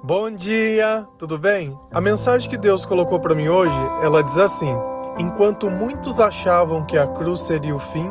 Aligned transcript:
Bom 0.00 0.30
dia, 0.30 1.08
tudo 1.18 1.36
bem? 1.36 1.76
A 1.92 2.00
mensagem 2.00 2.48
que 2.48 2.56
Deus 2.56 2.86
colocou 2.86 3.18
para 3.18 3.34
mim 3.34 3.48
hoje, 3.48 3.74
ela 4.00 4.22
diz 4.22 4.38
assim: 4.38 4.72
Enquanto 5.18 5.68
muitos 5.68 6.20
achavam 6.20 6.86
que 6.86 6.96
a 6.96 7.04
cruz 7.04 7.40
seria 7.40 7.74
o 7.74 7.80
fim, 7.80 8.08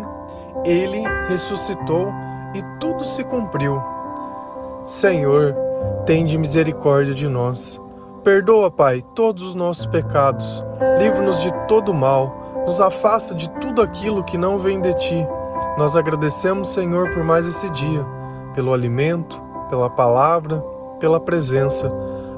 ele 0.66 1.02
ressuscitou 1.30 2.12
e 2.54 2.62
tudo 2.78 3.06
se 3.06 3.24
cumpriu. 3.24 3.82
Senhor, 4.86 5.56
tende 6.06 6.38
misericórdia 6.38 7.16
de 7.16 7.28
nós. 7.28 7.82
Perdoa, 8.22 8.70
Pai, 8.70 9.02
todos 9.16 9.42
os 9.42 9.56
nossos 9.56 9.86
pecados. 9.86 10.62
Livra-nos 11.00 11.42
de 11.42 11.54
todo 11.70 11.94
mal. 11.94 12.64
Nos 12.66 12.82
afasta 12.82 13.34
de 13.34 13.50
tudo 13.62 13.82
aquilo 13.82 14.26
que 14.26 14.38
não 14.38 14.60
vem 14.60 14.82
de 14.82 14.94
ti. 14.96 15.28
Nós 15.78 15.96
agradecemos, 15.96 16.68
Senhor, 16.68 17.14
por 17.14 17.24
mais 17.24 17.48
esse 17.48 17.70
dia, 17.70 18.06
pelo 18.54 18.74
alimento, 18.74 19.42
pela 19.70 19.90
palavra, 19.90 20.62
pela 21.00 21.20
presença. 21.20 21.92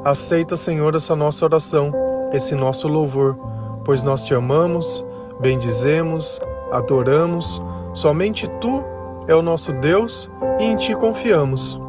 Aceita, 0.04 0.56
Senhor, 0.56 0.96
essa 0.96 1.16
nossa 1.16 1.46
oração, 1.46 1.92
esse 2.32 2.56
nosso 2.56 2.88
louvor, 2.88 3.38
pois 3.84 4.04
nós 4.04 4.24
te 4.24 4.34
amamos, 4.34 5.04
bendizemos, 5.40 6.42
adoramos. 6.72 7.62
Somente 7.94 8.48
tu 8.60 8.84
é 9.28 9.36
o 9.36 9.42
nosso 9.42 9.74
Deus 9.74 10.32
e 10.60 10.64
em 10.64 10.78
ti 10.78 10.96
confiamos. 10.96 11.80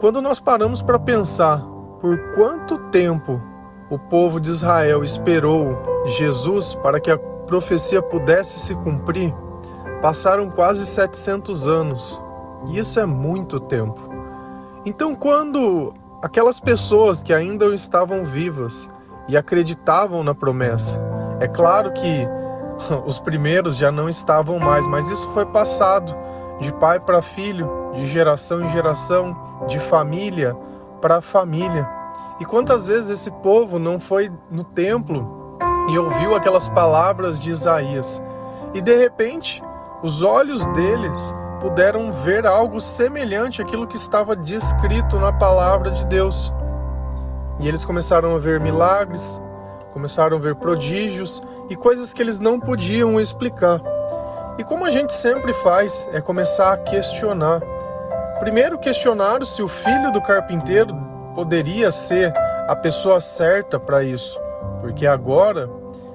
Quando 0.00 0.22
nós 0.22 0.38
paramos 0.38 0.80
para 0.80 0.98
pensar 0.98 1.64
por 2.00 2.16
quanto 2.34 2.78
tempo 2.90 3.40
o 3.90 3.98
povo 3.98 4.38
de 4.38 4.48
Israel 4.48 5.02
esperou 5.02 5.76
Jesus 6.06 6.74
para 6.74 7.00
que 7.00 7.10
a 7.10 7.18
profecia 7.18 8.00
pudesse 8.00 8.58
se 8.58 8.74
cumprir, 8.74 9.34
passaram 10.00 10.50
quase 10.50 10.86
700 10.86 11.66
anos. 11.66 12.20
E 12.66 12.78
isso 12.78 12.98
é 12.98 13.06
muito 13.06 13.60
tempo. 13.60 14.00
Então, 14.84 15.14
quando 15.14 15.94
aquelas 16.22 16.58
pessoas 16.58 17.22
que 17.22 17.32
ainda 17.32 17.66
estavam 17.74 18.24
vivas 18.24 18.88
e 19.28 19.36
acreditavam 19.36 20.22
na 20.22 20.34
promessa, 20.34 21.00
é 21.40 21.46
claro 21.46 21.92
que 21.92 22.26
os 23.06 23.18
primeiros 23.18 23.76
já 23.76 23.90
não 23.92 24.08
estavam 24.08 24.58
mais, 24.58 24.86
mas 24.86 25.08
isso 25.08 25.28
foi 25.30 25.46
passado 25.46 26.14
de 26.60 26.72
pai 26.72 26.98
para 26.98 27.22
filho, 27.22 27.92
de 27.94 28.06
geração 28.06 28.64
em 28.64 28.70
geração, 28.70 29.36
de 29.68 29.78
família 29.78 30.56
para 31.00 31.20
família. 31.20 31.88
E 32.40 32.44
quantas 32.44 32.88
vezes 32.88 33.10
esse 33.10 33.30
povo 33.30 33.78
não 33.78 33.98
foi 33.98 34.30
no 34.50 34.64
templo 34.64 35.56
e 35.88 35.98
ouviu 35.98 36.34
aquelas 36.34 36.68
palavras 36.68 37.40
de 37.40 37.50
Isaías 37.50 38.22
e 38.74 38.80
de 38.80 38.96
repente 38.96 39.62
os 40.02 40.22
olhos 40.22 40.66
deles 40.68 41.34
puderam 41.60 42.12
ver 42.12 42.46
algo 42.46 42.80
semelhante 42.80 43.60
àquilo 43.60 43.86
que 43.86 43.96
estava 43.96 44.36
descrito 44.36 45.18
na 45.18 45.32
palavra 45.32 45.90
de 45.90 46.06
Deus. 46.06 46.52
E 47.60 47.66
eles 47.66 47.84
começaram 47.84 48.34
a 48.34 48.38
ver 48.38 48.60
milagres, 48.60 49.40
começaram 49.92 50.36
a 50.36 50.40
ver 50.40 50.54
prodígios 50.54 51.42
e 51.68 51.76
coisas 51.76 52.14
que 52.14 52.22
eles 52.22 52.38
não 52.38 52.60
podiam 52.60 53.20
explicar. 53.20 53.80
E 54.56 54.64
como 54.64 54.84
a 54.84 54.90
gente 54.90 55.12
sempre 55.12 55.52
faz, 55.52 56.08
é 56.12 56.20
começar 56.20 56.72
a 56.72 56.78
questionar. 56.78 57.60
Primeiro, 58.38 58.78
questionar 58.78 59.44
se 59.44 59.62
o 59.62 59.68
filho 59.68 60.12
do 60.12 60.20
carpinteiro 60.20 60.94
poderia 61.34 61.90
ser 61.90 62.32
a 62.68 62.76
pessoa 62.76 63.20
certa 63.20 63.78
para 63.78 64.04
isso, 64.04 64.38
porque 64.80 65.06
agora 65.06 65.68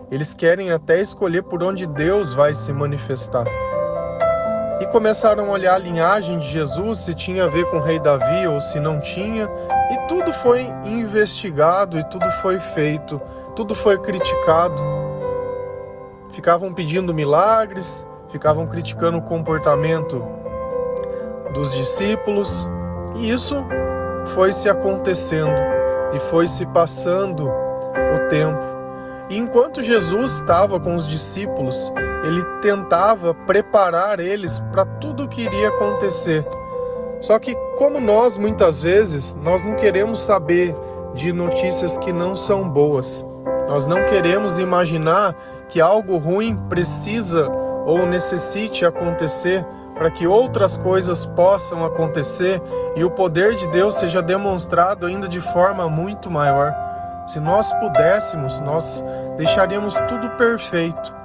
eles 0.09 0.33
querem 0.33 0.71
até 0.71 1.01
escolher 1.01 1.43
por 1.43 1.63
onde 1.63 1.85
Deus 1.85 2.33
vai 2.33 2.53
se 2.53 2.71
manifestar 2.71 3.45
e 4.79 4.85
começaram 4.87 5.45
a 5.45 5.51
olhar 5.51 5.75
a 5.75 5.77
linhagem 5.77 6.39
de 6.39 6.47
Jesus, 6.47 6.99
se 6.99 7.13
tinha 7.13 7.45
a 7.45 7.47
ver 7.47 7.65
com 7.69 7.77
o 7.77 7.81
rei 7.81 7.99
Davi 7.99 8.47
ou 8.47 8.59
se 8.59 8.79
não 8.79 8.99
tinha, 8.99 9.49
e 9.91 10.07
tudo 10.07 10.33
foi 10.33 10.61
investigado 10.85 11.99
e 11.99 12.03
tudo 12.05 12.29
foi 12.41 12.59
feito, 12.59 13.21
tudo 13.55 13.75
foi 13.75 13.97
criticado. 13.97 14.81
Ficavam 16.31 16.73
pedindo 16.73 17.13
milagres, 17.13 18.05
ficavam 18.29 18.65
criticando 18.65 19.19
o 19.19 19.21
comportamento 19.21 20.25
dos 21.53 21.71
discípulos, 21.71 22.67
e 23.15 23.29
isso 23.29 23.63
foi 24.33 24.51
se 24.51 24.67
acontecendo 24.67 25.55
e 26.13 26.19
foi 26.19 26.47
se 26.47 26.65
passando 26.65 27.47
o 27.47 28.29
tempo. 28.29 28.72
E 29.29 29.37
enquanto 29.37 29.81
Jesus 29.81 30.33
estava 30.33 30.79
com 30.79 30.95
os 30.95 31.07
discípulos, 31.07 31.91
ele 32.25 32.43
tentava 32.61 33.33
preparar 33.33 34.19
eles 34.19 34.59
para 34.71 34.85
tudo 34.85 35.23
o 35.23 35.27
que 35.27 35.43
iria 35.43 35.69
acontecer. 35.69 36.45
Só 37.21 37.39
que 37.39 37.55
como 37.77 37.99
nós 37.99 38.37
muitas 38.37 38.83
vezes, 38.83 39.35
nós 39.35 39.63
não 39.63 39.75
queremos 39.75 40.19
saber 40.19 40.75
de 41.13 41.31
notícias 41.31 41.97
que 41.97 42.11
não 42.11 42.35
são 42.35 42.67
boas. 42.67 43.25
Nós 43.67 43.87
não 43.87 44.03
queremos 44.05 44.59
imaginar 44.59 45.35
que 45.69 45.79
algo 45.79 46.17
ruim 46.17 46.55
precisa 46.67 47.49
ou 47.85 48.05
necessite 48.05 48.85
acontecer 48.85 49.65
para 49.95 50.09
que 50.09 50.27
outras 50.27 50.75
coisas 50.75 51.25
possam 51.25 51.85
acontecer 51.85 52.61
e 52.95 53.03
o 53.03 53.11
poder 53.11 53.55
de 53.55 53.67
Deus 53.67 53.95
seja 53.95 54.21
demonstrado 54.21 55.05
ainda 55.05 55.27
de 55.27 55.39
forma 55.39 55.87
muito 55.87 56.29
maior. 56.29 56.92
Se 57.25 57.39
nós 57.39 57.71
pudéssemos, 57.73 58.59
nós 58.59 59.03
deixaríamos 59.37 59.93
tudo 60.09 60.29
perfeito. 60.31 61.15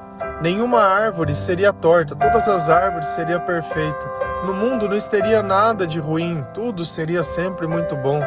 Nenhuma 0.41 0.81
árvore 0.81 1.34
seria 1.34 1.72
torta, 1.72 2.14
todas 2.14 2.48
as 2.48 2.70
árvores 2.70 3.09
seriam 3.09 3.41
perfeitas. 3.41 4.09
No 4.44 4.54
mundo 4.54 4.88
não 4.88 4.97
estaria 4.97 5.42
nada 5.42 5.84
de 5.86 5.98
ruim, 5.98 6.44
tudo 6.54 6.84
seria 6.84 7.25
sempre 7.25 7.66
muito 7.66 7.97
bom. 7.97 8.20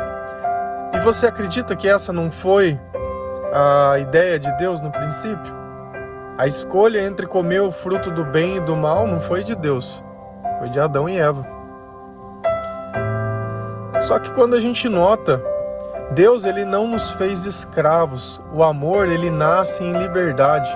E 0.94 1.00
você 1.00 1.28
acredita 1.28 1.76
que 1.76 1.88
essa 1.88 2.12
não 2.12 2.30
foi 2.30 2.78
a 3.54 3.98
ideia 4.00 4.38
de 4.38 4.52
Deus 4.58 4.82
no 4.82 4.92
princípio? 4.92 5.62
A 6.38 6.48
escolha 6.48 7.02
entre 7.02 7.26
comer 7.26 7.62
o 7.62 7.72
fruto 7.72 8.12
do 8.12 8.26
bem 8.26 8.58
e 8.58 8.62
do 8.62 8.76
mal 8.76 9.08
não 9.08 9.22
foi 9.22 9.44
de 9.44 9.56
Deus, 9.56 10.04
foi 10.60 10.70
de 10.70 10.80
Adão 10.80 11.08
e 11.08 11.18
Eva. 11.18 11.48
Só 14.02 14.20
que 14.20 14.32
quando 14.32 14.56
a 14.56 14.60
gente 14.60 14.90
nota 14.90 15.42
Deus 16.14 16.44
ele 16.44 16.66
não 16.66 16.88
nos 16.88 17.10
fez 17.12 17.46
escravos. 17.46 18.42
O 18.54 18.64
amor 18.64 19.08
ele 19.08 19.30
nasce 19.30 19.84
em 19.84 19.94
liberdade. 19.94 20.70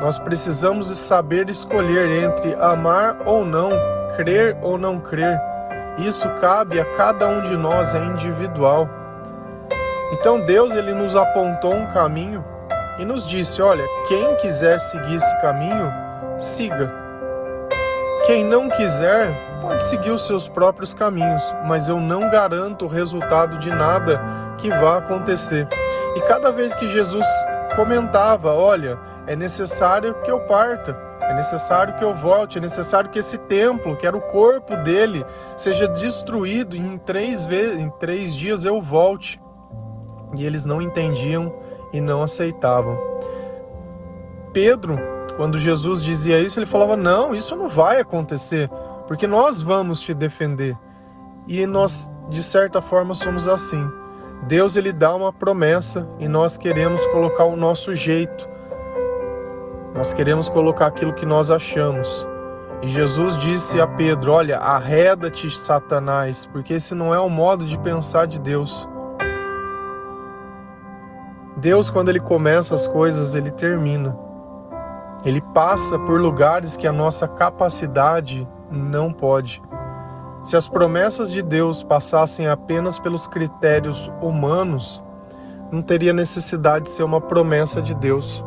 Nós 0.00 0.18
precisamos 0.18 0.88
saber 0.96 1.50
escolher 1.50 2.08
entre 2.22 2.54
amar 2.54 3.18
ou 3.26 3.44
não, 3.44 3.70
crer 4.16 4.56
ou 4.62 4.78
não 4.78 4.98
crer. 4.98 5.38
Isso 5.98 6.28
cabe 6.40 6.80
a 6.80 6.84
cada 6.96 7.26
um 7.26 7.42
de 7.42 7.56
nós, 7.56 7.94
é 7.94 7.98
individual. 7.98 8.88
Então 10.12 10.40
Deus 10.40 10.74
ele 10.74 10.94
nos 10.94 11.14
apontou 11.14 11.74
um 11.74 11.92
caminho 11.92 12.42
e 12.98 13.04
nos 13.04 13.28
disse: 13.28 13.60
olha, 13.60 13.84
quem 14.06 14.36
quiser 14.36 14.78
seguir 14.78 15.16
esse 15.16 15.40
caminho, 15.42 15.92
siga. 16.38 16.90
Quem 18.24 18.42
não 18.42 18.70
quiser, 18.70 19.47
pode 19.60 19.82
seguir 19.84 20.10
os 20.10 20.26
seus 20.26 20.48
próprios 20.48 20.94
caminhos, 20.94 21.42
mas 21.66 21.88
eu 21.88 22.00
não 22.00 22.30
garanto 22.30 22.84
o 22.84 22.88
resultado 22.88 23.58
de 23.58 23.70
nada 23.70 24.20
que 24.58 24.68
vá 24.68 24.98
acontecer. 24.98 25.68
E 26.16 26.20
cada 26.22 26.50
vez 26.50 26.74
que 26.74 26.88
Jesus 26.88 27.26
comentava: 27.76 28.54
Olha, 28.54 28.98
é 29.26 29.36
necessário 29.36 30.14
que 30.22 30.30
eu 30.30 30.40
parta, 30.40 30.96
é 31.20 31.34
necessário 31.34 31.94
que 31.94 32.04
eu 32.04 32.14
volte, 32.14 32.58
é 32.58 32.60
necessário 32.60 33.10
que 33.10 33.18
esse 33.18 33.38
templo, 33.38 33.96
que 33.96 34.06
era 34.06 34.16
o 34.16 34.22
corpo 34.22 34.76
dele, 34.78 35.24
seja 35.56 35.86
destruído 35.86 36.74
e 36.74 36.78
em 36.78 36.96
três, 36.96 37.44
vezes, 37.44 37.78
em 37.78 37.90
três 37.90 38.34
dias 38.34 38.64
eu 38.64 38.80
volte. 38.80 39.40
E 40.36 40.44
eles 40.44 40.64
não 40.64 40.80
entendiam 40.82 41.54
e 41.92 42.00
não 42.00 42.22
aceitavam. 42.22 42.98
Pedro, 44.52 44.98
quando 45.36 45.58
Jesus 45.58 46.02
dizia 46.02 46.40
isso, 46.40 46.58
ele 46.58 46.66
falava: 46.66 46.96
Não, 46.96 47.34
isso 47.34 47.54
não 47.54 47.68
vai 47.68 48.00
acontecer, 48.00 48.70
porque 49.08 49.26
nós 49.26 49.62
vamos 49.62 50.02
te 50.02 50.12
defender. 50.12 50.76
E 51.46 51.66
nós, 51.66 52.12
de 52.28 52.42
certa 52.42 52.82
forma, 52.82 53.14
somos 53.14 53.48
assim. 53.48 53.90
Deus 54.42 54.76
ele 54.76 54.92
dá 54.92 55.14
uma 55.14 55.32
promessa 55.32 56.06
e 56.18 56.28
nós 56.28 56.58
queremos 56.58 57.04
colocar 57.06 57.44
o 57.44 57.56
nosso 57.56 57.94
jeito. 57.94 58.46
Nós 59.94 60.12
queremos 60.12 60.50
colocar 60.50 60.86
aquilo 60.86 61.14
que 61.14 61.24
nós 61.24 61.50
achamos. 61.50 62.26
E 62.82 62.88
Jesus 62.88 63.36
disse 63.38 63.80
a 63.80 63.86
Pedro: 63.86 64.32
Olha, 64.32 64.58
arreda-te, 64.58 65.50
Satanás, 65.50 66.44
porque 66.44 66.74
esse 66.74 66.94
não 66.94 67.12
é 67.14 67.18
o 67.18 67.30
modo 67.30 67.64
de 67.64 67.78
pensar 67.78 68.26
de 68.26 68.38
Deus. 68.38 68.86
Deus, 71.56 71.90
quando 71.90 72.10
ele 72.10 72.20
começa 72.20 72.74
as 72.74 72.86
coisas, 72.86 73.34
ele 73.34 73.50
termina. 73.50 74.16
Ele 75.24 75.40
passa 75.40 75.98
por 75.98 76.20
lugares 76.20 76.76
que 76.76 76.86
a 76.86 76.92
nossa 76.92 77.26
capacidade 77.26 78.46
não 78.70 79.12
pode. 79.12 79.62
Se 80.44 80.56
as 80.56 80.66
promessas 80.68 81.30
de 81.30 81.42
Deus 81.42 81.82
passassem 81.82 82.46
apenas 82.46 82.98
pelos 82.98 83.26
critérios 83.26 84.10
humanos, 84.20 85.02
não 85.70 85.82
teria 85.82 86.12
necessidade 86.12 86.86
de 86.86 86.90
ser 86.90 87.02
uma 87.02 87.20
promessa 87.20 87.82
de 87.82 87.94
Deus. 87.94 88.44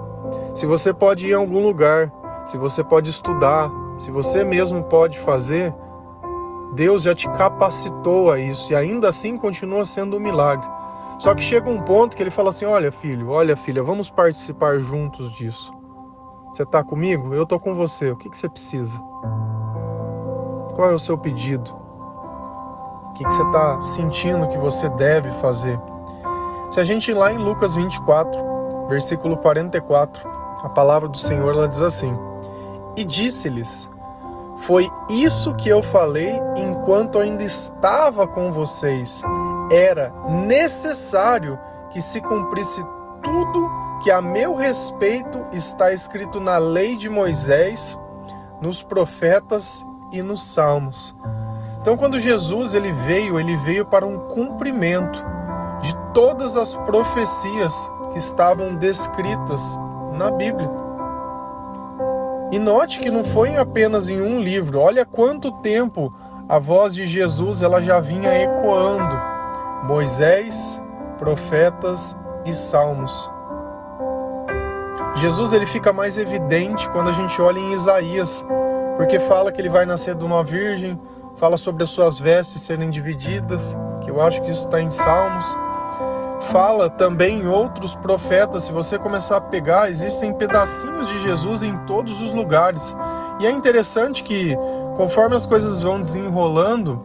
Se 0.55 0.65
você 0.65 0.93
pode 0.93 1.27
ir 1.27 1.33
a 1.33 1.37
algum 1.37 1.59
lugar, 1.59 2.11
se 2.45 2.57
você 2.57 2.83
pode 2.83 3.09
estudar, 3.09 3.69
se 3.97 4.09
você 4.09 4.43
mesmo 4.43 4.83
pode 4.83 5.19
fazer, 5.19 5.73
Deus 6.73 7.03
já 7.03 7.13
te 7.13 7.29
capacitou 7.29 8.31
a 8.31 8.39
isso 8.39 8.71
e 8.71 8.75
ainda 8.75 9.09
assim 9.09 9.37
continua 9.37 9.85
sendo 9.85 10.17
um 10.17 10.19
milagre. 10.19 10.67
Só 11.19 11.35
que 11.35 11.43
chega 11.43 11.69
um 11.69 11.81
ponto 11.81 12.17
que 12.17 12.23
ele 12.23 12.31
fala 12.31 12.49
assim: 12.49 12.65
Olha, 12.65 12.91
filho, 12.91 13.29
olha, 13.29 13.55
filha, 13.55 13.83
vamos 13.83 14.09
participar 14.09 14.79
juntos 14.79 15.31
disso. 15.33 15.71
Você 16.51 16.63
está 16.63 16.83
comigo? 16.83 17.33
Eu 17.33 17.43
estou 17.43 17.59
com 17.59 17.75
você. 17.75 18.09
O 18.11 18.17
que, 18.17 18.29
que 18.29 18.37
você 18.37 18.49
precisa? 18.49 18.99
Qual 20.75 20.89
é 20.89 20.93
o 20.93 20.99
seu 20.99 21.17
pedido? 21.17 21.73
O 23.05 23.13
que, 23.13 23.23
você 23.23 23.41
está 23.41 23.81
sentindo 23.81 24.47
que 24.47 24.57
você 24.57 24.89
deve 24.89 25.29
fazer? 25.33 25.79
Se 26.71 26.79
a 26.79 26.83
gente 26.83 27.11
ir 27.11 27.13
lá 27.13 27.31
em 27.31 27.37
Lucas 27.37 27.73
24, 27.73 28.87
versículo 28.87 29.37
44, 29.37 30.27
a 30.63 30.69
palavra 30.69 31.09
do 31.09 31.17
Senhor 31.17 31.53
ela 31.53 31.67
diz 31.67 31.81
assim: 31.81 32.17
E 32.95 33.03
disse-lhes: 33.03 33.89
Foi 34.55 34.89
isso 35.09 35.53
que 35.55 35.69
eu 35.69 35.83
falei 35.83 36.39
enquanto 36.55 37.19
ainda 37.19 37.43
estava 37.43 38.25
com 38.25 38.51
vocês. 38.51 39.21
Era 39.69 40.13
necessário 40.27 41.59
que 41.89 42.01
se 42.01 42.21
cumprisse 42.21 42.83
tudo 43.21 43.69
que 44.01 44.09
a 44.09 44.21
meu 44.21 44.55
respeito 44.55 45.39
está 45.51 45.91
escrito 45.91 46.39
na 46.39 46.57
lei 46.57 46.95
de 46.95 47.09
Moisés, 47.09 47.99
nos 48.59 48.81
profetas 48.81 49.85
e 50.11 50.21
nos 50.21 50.43
salmos. 50.43 51.15
Então, 51.81 51.97
quando 51.97 52.19
Jesus 52.19 52.75
ele 52.75 52.91
veio, 52.91 53.39
ele 53.39 53.55
veio 53.55 53.85
para 53.85 54.05
um 54.05 54.19
cumprimento 54.19 55.23
de 55.81 55.95
todas 56.13 56.57
as 56.57 56.75
profecias 56.75 57.91
que 58.11 58.19
estavam 58.19 58.75
descritas 58.75 59.79
na 60.13 60.29
Bíblia. 60.29 60.69
E 62.51 62.59
note 62.59 62.99
que 62.99 63.09
não 63.09 63.23
foi 63.23 63.55
apenas 63.55 64.09
em 64.09 64.21
um 64.21 64.41
livro. 64.41 64.79
Olha 64.79 65.05
quanto 65.05 65.51
tempo 65.53 66.13
a 66.47 66.59
voz 66.59 66.93
de 66.93 67.07
Jesus 67.07 67.63
ela 67.63 67.81
já 67.81 67.99
vinha 67.99 68.43
ecoando. 68.43 69.17
Moisés, 69.83 70.81
profetas 71.17 72.15
e 72.45 72.53
salmos. 72.53 73.29
Jesus 75.15 75.53
ele 75.53 75.65
fica 75.65 75.93
mais 75.93 76.17
evidente 76.17 76.89
quando 76.89 77.09
a 77.09 77.13
gente 77.13 77.41
olha 77.41 77.59
em 77.59 77.73
Isaías, 77.73 78.45
porque 79.01 79.19
fala 79.19 79.51
que 79.51 79.59
ele 79.59 79.67
vai 79.67 79.83
nascer 79.83 80.13
de 80.13 80.23
uma 80.23 80.43
virgem, 80.43 81.01
fala 81.35 81.57
sobre 81.57 81.83
as 81.83 81.89
suas 81.89 82.19
vestes 82.19 82.61
serem 82.61 82.91
divididas, 82.91 83.75
que 83.99 84.11
eu 84.11 84.21
acho 84.21 84.39
que 84.43 84.51
isso 84.51 84.67
está 84.67 84.79
em 84.79 84.91
Salmos. 84.91 85.57
Fala 86.41 86.87
também 86.87 87.39
em 87.39 87.47
outros 87.47 87.95
profetas, 87.95 88.61
se 88.61 88.71
você 88.71 88.99
começar 88.99 89.37
a 89.37 89.41
pegar, 89.41 89.89
existem 89.89 90.31
pedacinhos 90.31 91.07
de 91.07 91.23
Jesus 91.23 91.63
em 91.63 91.75
todos 91.79 92.21
os 92.21 92.31
lugares. 92.31 92.95
E 93.39 93.47
é 93.47 93.49
interessante 93.49 94.21
que, 94.21 94.55
conforme 94.95 95.35
as 95.35 95.47
coisas 95.47 95.81
vão 95.81 95.99
desenrolando, 95.99 97.03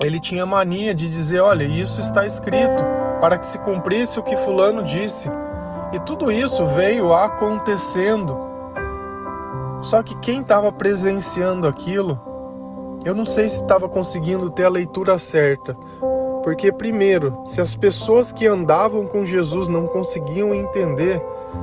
ele 0.00 0.18
tinha 0.18 0.46
mania 0.46 0.94
de 0.94 1.10
dizer: 1.10 1.40
olha, 1.40 1.64
isso 1.64 2.00
está 2.00 2.24
escrito, 2.24 2.82
para 3.20 3.36
que 3.36 3.44
se 3.44 3.58
cumprisse 3.58 4.18
o 4.18 4.22
que 4.22 4.34
Fulano 4.34 4.82
disse. 4.82 5.30
E 5.92 6.00
tudo 6.00 6.32
isso 6.32 6.64
veio 6.64 7.12
acontecendo. 7.12 8.47
Só 9.80 10.02
que 10.02 10.16
quem 10.18 10.40
estava 10.40 10.72
presenciando 10.72 11.66
aquilo, 11.66 12.18
eu 13.04 13.14
não 13.14 13.24
sei 13.24 13.48
se 13.48 13.62
estava 13.62 13.88
conseguindo 13.88 14.50
ter 14.50 14.64
a 14.64 14.70
leitura 14.70 15.18
certa. 15.18 15.74
Porque, 16.42 16.72
primeiro, 16.72 17.40
se 17.44 17.60
as 17.60 17.74
pessoas 17.74 18.32
que 18.32 18.46
andavam 18.46 19.06
com 19.06 19.24
Jesus 19.24 19.68
não 19.68 19.86
conseguiam 19.86 20.54
entender, 20.54 21.22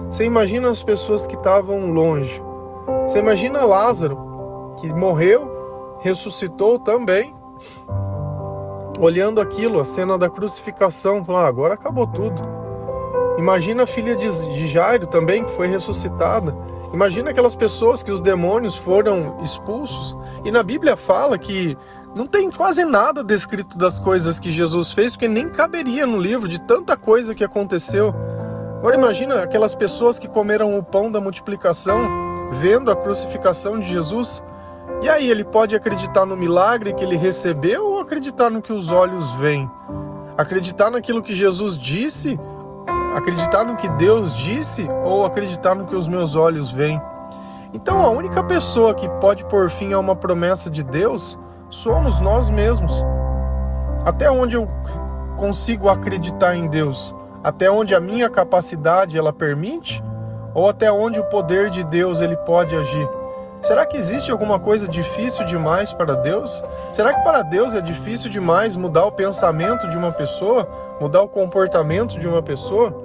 você 0.10 0.26
imagina 0.26 0.70
as 0.70 0.84
pessoas 0.84 1.26
que 1.28 1.36
estavam 1.36 1.92
longe. 1.92 2.42
Você 3.08 3.20
imagina 3.20 3.66
Lázaro, 3.66 4.18
que 4.80 4.94
morreu, 4.94 5.98
ressuscitou 6.02 6.80
também, 6.80 7.34
olhando 9.00 9.42
aquilo, 9.42 9.80
a 9.80 9.86
cena 9.86 10.18
da 10.18 10.30
crucificação, 10.30 11.24
falando, 11.24 11.44
ah, 11.44 11.48
agora 11.48 11.74
acabou 11.74 12.08
tudo. 12.08 12.42
Imagina 13.38 13.84
a 13.84 13.88
filha 13.88 14.16
de 14.16 14.68
Jairo 14.68 15.08
também, 15.08 15.44
que 15.44 15.52
foi 15.52 15.68
ressuscitada. 15.68 16.56
Imagina 16.96 17.32
aquelas 17.32 17.58
pessoas 17.58 18.02
que 18.02 18.10
os 18.10 18.22
demônios 18.22 18.78
foram 18.78 19.38
expulsos. 19.44 20.16
E 20.46 20.50
na 20.50 20.64
Bíblia 20.64 20.96
fala 20.96 21.38
que 21.38 21.78
não 22.16 22.26
tem 22.26 22.50
quase 22.50 22.86
nada 22.86 23.22
descrito 23.22 23.78
das 23.78 24.00
coisas 24.00 24.40
que 24.40 24.50
Jesus 24.50 24.94
fez, 24.94 25.12
porque 25.12 25.28
nem 25.28 25.50
caberia 25.50 26.06
no 26.06 26.18
livro 26.18 26.48
de 26.48 26.58
tanta 26.58 26.96
coisa 26.96 27.36
que 27.36 27.44
aconteceu. 27.44 28.16
Agora 28.78 28.96
imagina 28.96 29.44
aquelas 29.44 29.76
pessoas 29.76 30.18
que 30.18 30.30
comeram 30.30 30.80
o 30.80 30.82
pão 30.82 31.12
da 31.12 31.20
multiplicação, 31.20 32.50
vendo 32.54 32.90
a 32.90 32.96
crucificação 32.96 33.78
de 33.78 33.90
Jesus. 33.90 34.42
E 35.04 35.10
aí 35.10 35.30
ele 35.30 35.44
pode 35.44 35.76
acreditar 35.76 36.26
no 36.26 36.38
milagre 36.38 36.94
que 36.94 37.04
ele 37.04 37.18
recebeu 37.18 37.86
ou 37.86 38.00
acreditar 38.00 38.50
no 38.50 38.62
que 38.62 38.72
os 38.72 38.90
olhos 38.90 39.30
veem? 39.34 39.70
Acreditar 40.38 40.90
naquilo 40.90 41.22
que 41.22 41.36
Jesus 41.36 41.78
disse 41.78 42.40
Acreditar 43.16 43.64
no 43.64 43.78
que 43.78 43.88
Deus 43.88 44.34
disse 44.34 44.86
ou 45.06 45.26
acreditar 45.26 45.74
no 45.74 45.88
que 45.88 45.96
os 45.96 46.06
meus 46.06 46.36
olhos 46.36 46.70
veem? 46.70 47.02
Então, 47.74 48.06
a 48.06 48.10
única 48.10 48.44
pessoa 48.44 48.94
que 48.94 49.08
pode 49.22 49.46
pôr 49.46 49.70
fim 49.70 49.94
a 49.94 50.00
uma 50.00 50.18
promessa 50.18 50.70
de 50.70 50.84
Deus 50.84 51.40
somos 51.70 52.20
nós 52.20 52.50
mesmos. 52.50 53.02
Até 54.04 54.30
onde 54.30 54.58
eu 54.58 54.68
consigo 55.38 55.88
acreditar 55.88 56.58
em 56.58 56.68
Deus? 56.68 57.16
Até 57.42 57.72
onde 57.72 57.96
a 57.96 58.02
minha 58.02 58.30
capacidade 58.30 59.18
ela 59.18 59.32
permite? 59.32 60.04
Ou 60.54 60.68
até 60.68 60.92
onde 60.92 61.18
o 61.18 61.26
poder 61.30 61.70
de 61.70 61.86
Deus 61.86 62.20
ele 62.20 62.36
pode 62.36 62.76
agir? 62.76 63.10
Será 63.62 63.86
que 63.86 63.96
existe 63.96 64.30
alguma 64.30 64.60
coisa 64.60 64.90
difícil 64.90 65.46
demais 65.46 65.94
para 65.94 66.16
Deus? 66.16 66.62
Será 66.92 67.14
que 67.14 67.24
para 67.24 67.44
Deus 67.44 67.76
é 67.76 67.82
difícil 67.82 68.30
demais 68.30 68.76
mudar 68.76 69.06
o 69.06 69.12
pensamento 69.14 69.88
de 69.88 69.98
uma 69.98 70.12
pessoa, 70.12 70.68
mudar 71.00 71.22
o 71.22 71.30
comportamento 71.30 72.20
de 72.20 72.28
uma 72.28 72.44
pessoa? 72.44 73.05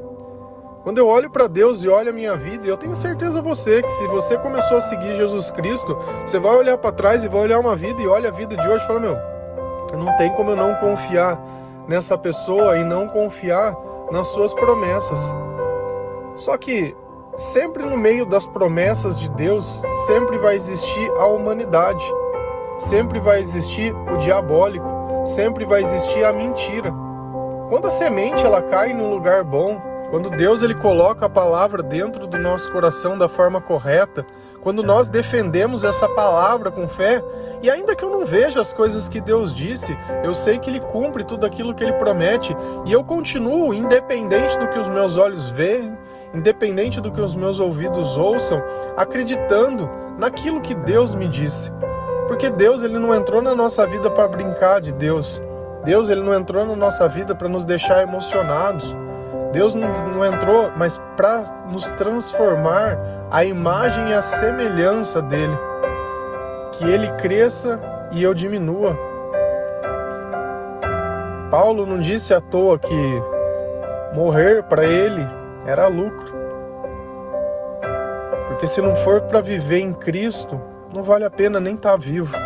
Quando 0.83 0.97
eu 0.97 1.07
olho 1.07 1.29
para 1.29 1.47
Deus 1.47 1.85
e 1.85 1.89
olho 1.89 2.09
a 2.09 2.13
minha 2.13 2.35
vida, 2.37 2.67
eu 2.67 2.77
tenho 2.77 2.97
certeza 2.97 3.43
você 3.43 3.83
que 3.83 3.93
se 3.93 4.07
você 4.07 4.39
começou 4.39 4.79
a 4.79 4.81
seguir 4.81 5.15
Jesus 5.15 5.51
Cristo, 5.51 5.95
você 6.25 6.39
vai 6.39 6.57
olhar 6.57 6.79
para 6.79 6.91
trás 6.91 7.23
e 7.23 7.29
vai 7.29 7.43
olhar 7.43 7.59
uma 7.59 7.77
vida 7.77 8.01
e 8.01 8.09
olha 8.09 8.31
a 8.31 8.33
vida 8.33 8.57
de 8.57 8.67
hoje 8.67 8.83
e 8.83 8.87
fala: 8.87 8.99
"Meu, 8.99 9.17
não 9.93 10.17
tem 10.17 10.33
como 10.33 10.53
eu 10.53 10.57
não 10.57 10.75
confiar 10.77 11.39
nessa 11.87 12.17
pessoa 12.17 12.79
e 12.79 12.85
não 12.85 13.07
confiar 13.09 13.77
nas 14.11 14.29
suas 14.29 14.55
promessas". 14.55 15.35
Só 16.35 16.57
que 16.57 16.97
sempre 17.37 17.85
no 17.85 17.99
meio 17.99 18.25
das 18.25 18.47
promessas 18.47 19.19
de 19.19 19.29
Deus, 19.33 19.83
sempre 20.07 20.39
vai 20.39 20.55
existir 20.55 21.11
a 21.19 21.27
humanidade, 21.27 22.05
sempre 22.79 23.21
vai 23.21 23.39
existir 23.41 23.95
o 23.95 24.17
diabólico, 24.17 24.87
sempre 25.27 25.67
vai 25.67 25.83
existir 25.83 26.25
a 26.25 26.33
mentira. 26.33 26.91
Quando 27.69 27.87
a 27.87 27.91
semente 27.91 28.47
ela 28.47 28.63
cai 28.63 28.95
num 28.95 29.11
lugar 29.11 29.45
bom, 29.45 29.90
quando 30.11 30.29
Deus 30.31 30.63
ele 30.63 30.75
coloca 30.75 31.27
a 31.27 31.31
palavra 31.31 31.83
dentro 31.83 32.27
do 32.27 32.37
nosso 32.37 32.71
coração 32.73 33.17
da 33.17 33.29
forma 33.29 33.61
correta, 33.61 34.27
quando 34.61 34.83
nós 34.83 35.09
defendemos 35.09 35.85
essa 35.85 36.09
palavra 36.09 36.71
com 36.71 36.89
fé, 36.89 37.23
e 37.63 37.71
ainda 37.71 37.95
que 37.95 38.05
eu 38.05 38.11
não 38.11 38.27
veja 38.27 38.61
as 38.61 38.73
coisas 38.73 39.09
que 39.09 39.21
Deus 39.21 39.55
disse, 39.55 39.97
eu 40.23 40.35
sei 40.35 40.59
que 40.59 40.69
Ele 40.69 40.81
cumpre 40.81 41.25
tudo 41.25 41.47
aquilo 41.47 41.75
que 41.75 41.83
Ele 41.83 41.93
promete, 41.95 42.55
e 42.85 42.93
eu 42.93 43.03
continuo, 43.03 43.73
independente 43.73 44.59
do 44.59 44.69
que 44.69 44.79
os 44.79 44.89
meus 44.89 45.17
olhos 45.17 45.49
veem, 45.49 45.97
independente 46.35 47.01
do 47.01 47.11
que 47.11 47.21
os 47.21 47.35
meus 47.35 47.61
ouvidos 47.61 48.17
ouçam, 48.17 48.63
acreditando 48.97 49.89
naquilo 50.19 50.61
que 50.61 50.75
Deus 50.75 51.15
me 51.15 51.29
disse. 51.29 51.73
Porque 52.27 52.51
Deus 52.51 52.83
ele 52.83 52.99
não 52.99 53.15
entrou 53.15 53.43
na 53.43 53.55
nossa 53.55 53.87
vida 53.87 54.09
para 54.11 54.29
brincar 54.29 54.81
de 54.81 54.93
Deus. 54.93 55.43
Deus 55.85 56.09
ele 56.09 56.23
não 56.23 56.35
entrou 56.35 56.65
na 56.65 56.77
nossa 56.77 57.09
vida 57.09 57.35
para 57.35 57.49
nos 57.49 57.65
deixar 57.65 58.03
emocionados. 58.03 58.95
Deus 59.53 59.75
não 59.75 60.25
entrou, 60.25 60.71
mas 60.77 60.97
para 61.17 61.43
nos 61.71 61.91
transformar 61.93 62.99
a 63.31 63.45
imagem 63.45 64.11
e 64.11 64.15
a 64.15 64.21
semelhança 64.21 65.21
dele. 65.21 65.57
Que 66.73 66.85
ele 66.85 67.09
cresça 67.13 67.81
e 68.13 68.23
eu 68.23 68.33
diminua. 68.33 68.97
Paulo 71.51 71.85
não 71.85 71.99
disse 71.99 72.33
à 72.33 72.41
toa 72.41 72.79
que 72.79 73.23
morrer 74.15 74.63
para 74.63 74.85
ele 74.85 75.27
era 75.67 75.89
lucro. 75.89 76.33
Porque 78.47 78.69
se 78.69 78.81
não 78.81 78.95
for 78.95 79.23
para 79.23 79.41
viver 79.41 79.81
em 79.81 79.93
Cristo, 79.93 80.61
não 80.95 81.03
vale 81.03 81.25
a 81.25 81.31
pena 81.31 81.59
nem 81.59 81.75
estar 81.75 81.91
tá 81.91 81.97
vivo. 81.97 82.37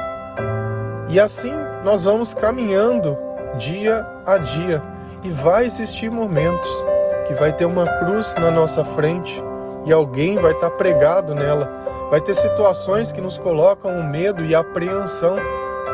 E 1.11 1.21
assim 1.21 1.53
nós 1.85 2.05
vamos 2.05 2.33
caminhando 2.33 3.17
dia 3.59 4.07
a 4.25 4.39
dia 4.39 4.83
e 5.23 5.31
vai 5.31 5.67
existir 5.67 6.11
momentos 6.11 6.94
que 7.27 7.35
vai 7.35 7.53
ter 7.53 7.65
uma 7.65 7.87
cruz 7.99 8.35
na 8.37 8.51
nossa 8.51 8.85
frente 8.85 9.43
e 9.85 9.93
alguém 9.93 10.37
vai 10.37 10.53
estar 10.53 10.71
tá 10.71 10.77
pregado 10.77 11.35
nela. 11.35 11.71
Vai 12.11 12.21
ter 12.21 12.35
situações 12.35 13.13
que 13.13 13.21
nos 13.21 13.39
colocam 13.39 13.99
o 13.99 14.05
medo 14.05 14.45
e 14.45 14.55
a 14.55 14.61
apreensão. 14.61 15.37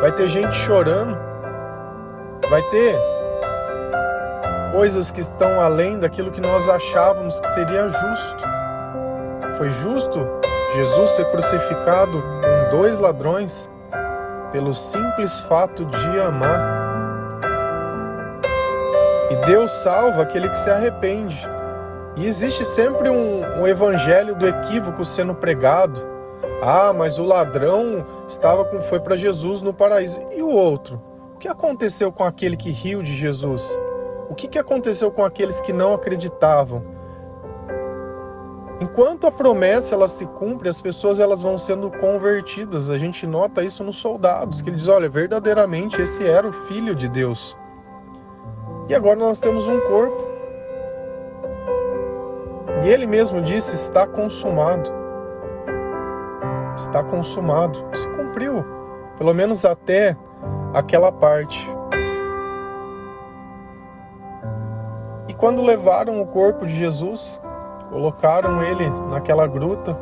Vai 0.01 0.13
ter 0.13 0.29
gente 0.29 0.55
chorando. 0.55 1.17
Vai 2.49 2.63
ter 2.71 2.97
coisas 4.73 5.11
que 5.11 5.21
estão 5.21 5.61
além 5.61 5.99
daquilo 5.99 6.31
que 6.31 6.41
nós 6.41 6.69
achávamos 6.69 7.41
que 7.41 7.49
seria 7.49 7.89
justo. 7.89 8.45
Foi 9.57 9.71
justo 9.71 10.27
Jesus 10.75 11.11
ser 11.13 11.25
crucificado 11.31 12.23
com 12.23 12.77
dois 12.77 12.99
ladrões? 12.99 13.69
pelo 14.53 14.75
simples 14.75 15.41
fato 15.41 15.85
de 15.85 16.21
amar. 16.21 16.80
Deus 19.51 19.73
salva 19.73 20.23
aquele 20.23 20.49
que 20.49 20.57
se 20.57 20.71
arrepende. 20.71 21.37
E 22.17 22.25
existe 22.25 22.65
sempre 22.65 23.11
um, 23.11 23.61
um 23.61 23.67
evangelho 23.67 24.37
do 24.37 24.47
equívoco 24.47 25.05
sendo 25.05 25.35
pregado. 25.35 26.01
Ah, 26.63 26.93
mas 26.93 27.19
o 27.19 27.25
ladrão 27.25 28.07
estava 28.29 28.65
com, 28.65 28.81
foi 28.81 29.01
para 29.01 29.17
Jesus 29.17 29.61
no 29.61 29.75
paraíso. 29.75 30.21
E 30.31 30.41
o 30.41 30.49
outro? 30.49 31.03
O 31.35 31.39
que 31.39 31.49
aconteceu 31.49 32.13
com 32.13 32.23
aquele 32.23 32.57
que 32.57 32.71
riu 32.71 33.03
de 33.03 33.13
Jesus? 33.13 33.77
O 34.29 34.37
que, 34.37 34.47
que 34.47 34.57
aconteceu 34.57 35.11
com 35.11 35.25
aqueles 35.25 35.61
que 35.61 35.73
não 35.73 35.95
acreditavam? 35.95 36.85
Enquanto 38.81 39.27
a 39.27 39.33
promessa 39.33 39.97
ela 39.97 40.09
se 40.09 40.27
cumpre, 40.27 40.69
as 40.69 40.81
pessoas 40.81 41.19
elas 41.19 41.43
vão 41.43 41.59
sendo 41.59 41.91
convertidas. 41.91 42.89
A 42.89 42.97
gente 42.97 43.27
nota 43.27 43.65
isso 43.65 43.83
nos 43.83 43.97
soldados, 43.97 44.63
que 44.63 44.71
ele 44.71 44.77
diz, 44.77 44.87
olha, 44.87 45.09
verdadeiramente 45.09 46.01
esse 46.01 46.25
era 46.25 46.47
o 46.47 46.53
filho 46.53 46.95
de 46.95 47.09
Deus. 47.09 47.59
E 48.91 48.95
agora 48.95 49.15
nós 49.15 49.39
temos 49.39 49.69
um 49.69 49.79
corpo. 49.83 50.21
E 52.83 52.89
ele 52.89 53.07
mesmo 53.07 53.41
disse: 53.41 53.77
está 53.77 54.05
consumado. 54.05 54.91
Está 56.77 57.01
consumado. 57.05 57.87
Se 57.95 58.09
cumpriu, 58.09 58.65
pelo 59.17 59.33
menos 59.33 59.65
até 59.65 60.17
aquela 60.75 61.13
parte. 61.13 61.71
E 65.29 65.35
quando 65.35 65.63
levaram 65.63 66.21
o 66.21 66.27
corpo 66.27 66.67
de 66.67 66.75
Jesus, 66.75 67.41
colocaram 67.91 68.61
ele 68.61 68.91
naquela 69.09 69.47
gruta, 69.47 69.97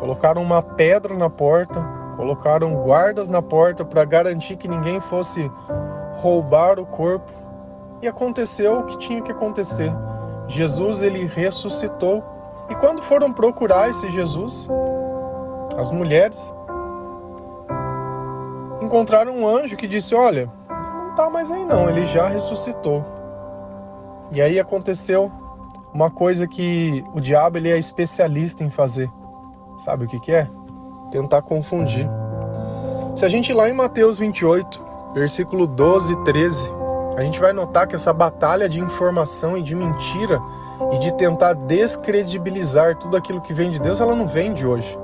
colocaram 0.00 0.40
uma 0.40 0.62
pedra 0.62 1.14
na 1.14 1.28
porta, 1.28 1.84
colocaram 2.16 2.76
guardas 2.76 3.28
na 3.28 3.42
porta 3.42 3.84
para 3.84 4.06
garantir 4.06 4.56
que 4.56 4.66
ninguém 4.66 5.00
fosse 5.02 5.52
roubar 6.14 6.80
o 6.80 6.86
corpo. 6.86 7.45
E 8.02 8.08
aconteceu 8.08 8.80
o 8.80 8.84
que 8.84 8.98
tinha 8.98 9.22
que 9.22 9.32
acontecer. 9.32 9.92
Jesus 10.48 11.02
ele 11.02 11.26
ressuscitou. 11.26 12.22
E 12.68 12.74
quando 12.74 13.02
foram 13.02 13.32
procurar 13.32 13.90
esse 13.90 14.10
Jesus, 14.10 14.68
as 15.78 15.90
mulheres 15.90 16.54
encontraram 18.80 19.36
um 19.36 19.46
anjo 19.46 19.76
que 19.76 19.86
disse: 19.86 20.14
"Olha, 20.14 20.50
não 20.68 21.14
tá 21.14 21.30
mais 21.30 21.50
aí 21.50 21.64
não, 21.64 21.88
ele 21.88 22.04
já 22.04 22.28
ressuscitou". 22.28 23.04
E 24.32 24.42
aí 24.42 24.58
aconteceu 24.58 25.30
uma 25.94 26.10
coisa 26.10 26.46
que 26.46 27.04
o 27.14 27.20
diabo 27.20 27.58
ele 27.58 27.70
é 27.70 27.78
especialista 27.78 28.62
em 28.62 28.70
fazer. 28.70 29.10
Sabe 29.78 30.04
o 30.04 30.08
que 30.08 30.20
que 30.20 30.32
é? 30.32 30.48
Tentar 31.10 31.42
confundir. 31.42 32.08
Se 33.14 33.24
a 33.24 33.28
gente 33.28 33.52
lá 33.52 33.68
em 33.68 33.72
Mateus 33.72 34.18
28, 34.18 34.84
versículo 35.14 35.66
12 35.66 36.12
e 36.12 36.24
13, 36.24 36.70
a 37.16 37.22
gente 37.22 37.40
vai 37.40 37.52
notar 37.52 37.86
que 37.86 37.94
essa 37.94 38.12
batalha 38.12 38.68
de 38.68 38.78
informação 38.78 39.56
e 39.56 39.62
de 39.62 39.74
mentira 39.74 40.38
e 40.92 40.98
de 40.98 41.12
tentar 41.14 41.54
descredibilizar 41.54 42.96
tudo 42.96 43.16
aquilo 43.16 43.40
que 43.40 43.54
vem 43.54 43.70
de 43.70 43.80
Deus, 43.80 44.00
ela 44.00 44.14
não 44.14 44.26
vem 44.26 44.52
de 44.52 44.66
hoje. 44.66 44.98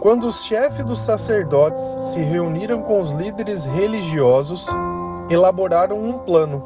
Quando 0.00 0.26
os 0.26 0.44
chefes 0.44 0.84
dos 0.84 1.00
sacerdotes 1.00 1.80
se 1.98 2.20
reuniram 2.20 2.82
com 2.82 3.00
os 3.00 3.10
líderes 3.10 3.64
religiosos, 3.64 4.68
elaboraram 5.30 5.98
um 5.98 6.18
plano. 6.18 6.62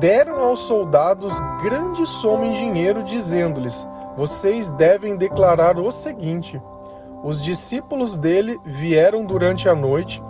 Deram 0.00 0.40
aos 0.40 0.58
soldados 0.58 1.40
grande 1.62 2.04
soma 2.04 2.46
em 2.46 2.52
dinheiro, 2.52 3.04
dizendo-lhes: 3.04 3.86
Vocês 4.16 4.68
devem 4.70 5.16
declarar 5.16 5.78
o 5.78 5.90
seguinte: 5.92 6.60
Os 7.22 7.40
discípulos 7.40 8.16
dele 8.16 8.58
vieram 8.64 9.24
durante 9.24 9.68
a 9.68 9.74
noite 9.74 10.20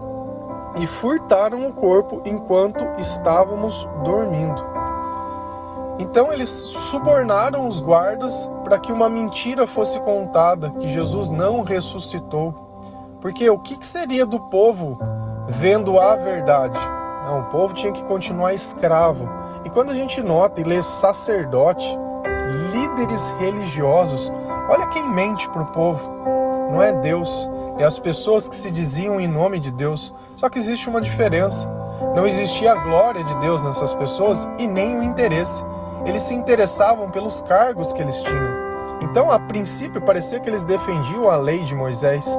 e 0.77 0.87
furtaram 0.87 1.67
o 1.67 1.73
corpo 1.73 2.23
enquanto 2.25 2.85
estávamos 2.99 3.89
dormindo. 4.05 4.63
Então 5.99 6.33
eles 6.33 6.51
subornaram 6.51 7.67
os 7.67 7.81
guardas 7.81 8.49
para 8.63 8.79
que 8.79 8.93
uma 8.93 9.09
mentira 9.09 9.67
fosse 9.67 9.99
contada, 10.01 10.71
que 10.71 10.89
Jesus 10.89 11.31
não 11.31 11.63
ressuscitou. 11.63 12.55
Porque 13.21 13.49
o 13.49 13.59
que 13.59 13.85
seria 13.85 14.27
do 14.27 14.39
povo 14.39 14.99
vendo 15.49 15.99
a 15.99 16.17
verdade? 16.17 16.79
Não, 17.25 17.41
o 17.41 17.45
povo 17.45 17.73
tinha 17.73 17.93
que 17.93 18.05
continuar 18.05 18.53
escravo. 18.53 19.29
E 19.65 19.71
quando 19.71 19.91
a 19.91 19.95
gente 19.95 20.23
nota 20.23 20.61
e 20.61 20.65
lê 20.65 20.83
sacerdote, 20.83 21.99
líderes 22.73 23.31
religiosos, 23.39 24.31
olha 24.69 24.87
quem 24.89 25.09
mente 25.09 25.49
para 25.49 25.63
o 25.63 25.67
povo. 25.67 26.09
Não 26.71 26.83
é 26.83 26.93
Deus, 26.93 27.49
é 27.79 27.85
as 27.85 27.99
pessoas 27.99 28.49
que 28.49 28.55
se 28.55 28.71
diziam 28.71 29.21
em 29.21 29.29
nome 29.29 29.61
de 29.61 29.71
Deus. 29.71 30.13
Só 30.37 30.49
que 30.49 30.59
existe 30.59 30.89
uma 30.89 31.01
diferença. 31.01 31.69
Não 32.15 32.27
existia 32.27 32.73
a 32.73 32.83
glória 32.83 33.25
de 33.25 33.35
Deus 33.37 33.63
nessas 33.63 33.95
pessoas 33.95 34.49
e 34.59 34.67
nem 34.67 34.99
o 34.99 35.03
interesse. 35.03 35.65
Eles 36.05 36.23
se 36.23 36.35
interessavam 36.35 37.11
pelos 37.11 37.41
cargos 37.43 37.93
que 37.93 38.01
eles 38.01 38.23
tinham. 38.23 38.67
Então, 39.03 39.31
a 39.31 39.39
princípio, 39.39 40.01
parecia 40.01 40.41
que 40.41 40.49
eles 40.49 40.65
defendiam 40.65 41.29
a 41.29 41.37
lei 41.37 41.63
de 41.65 41.75
Moisés. 41.75 42.39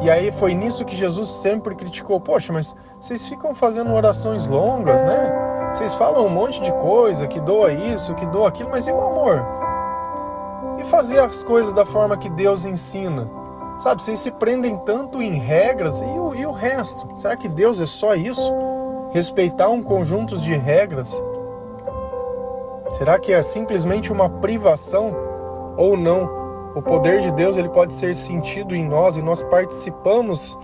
E 0.00 0.10
aí 0.10 0.30
foi 0.32 0.54
nisso 0.54 0.84
que 0.84 0.94
Jesus 0.94 1.28
sempre 1.28 1.74
criticou: 1.74 2.20
Poxa, 2.20 2.52
mas 2.52 2.76
vocês 3.00 3.26
ficam 3.26 3.54
fazendo 3.54 3.92
orações 3.92 4.46
longas, 4.46 5.02
né? 5.02 5.70
Vocês 5.72 5.94
falam 5.94 6.26
um 6.26 6.28
monte 6.28 6.60
de 6.60 6.70
coisa, 6.72 7.26
que 7.26 7.40
doa 7.40 7.72
isso, 7.72 8.14
que 8.14 8.26
doa 8.26 8.48
aquilo, 8.48 8.70
mas 8.70 8.86
e 8.86 8.92
o 8.92 9.00
amor? 9.00 9.44
E 10.78 10.84
fazer 10.84 11.20
as 11.20 11.42
coisas 11.42 11.72
da 11.72 11.84
forma 11.84 12.16
que 12.16 12.28
Deus 12.28 12.64
ensina? 12.66 13.28
Sabe, 13.78 14.02
vocês 14.02 14.18
se 14.18 14.30
prendem 14.30 14.76
tanto 14.78 15.20
em 15.20 15.34
regras 15.34 16.00
e 16.00 16.04
o, 16.04 16.34
e 16.34 16.46
o 16.46 16.52
resto? 16.52 17.08
Será 17.16 17.36
que 17.36 17.48
Deus 17.48 17.80
é 17.80 17.86
só 17.86 18.14
isso? 18.14 18.52
Respeitar 19.12 19.68
um 19.68 19.82
conjunto 19.82 20.38
de 20.38 20.54
regras? 20.54 21.22
Será 22.92 23.18
que 23.18 23.32
é 23.32 23.42
simplesmente 23.42 24.12
uma 24.12 24.28
privação 24.28 25.14
ou 25.76 25.96
não? 25.96 26.42
O 26.74 26.80
poder 26.80 27.20
de 27.20 27.30
Deus 27.32 27.56
ele 27.56 27.68
pode 27.68 27.92
ser 27.92 28.14
sentido 28.14 28.74
em 28.74 28.86
nós 28.86 29.16
e 29.16 29.22
nós 29.22 29.42
participamos 29.42 30.58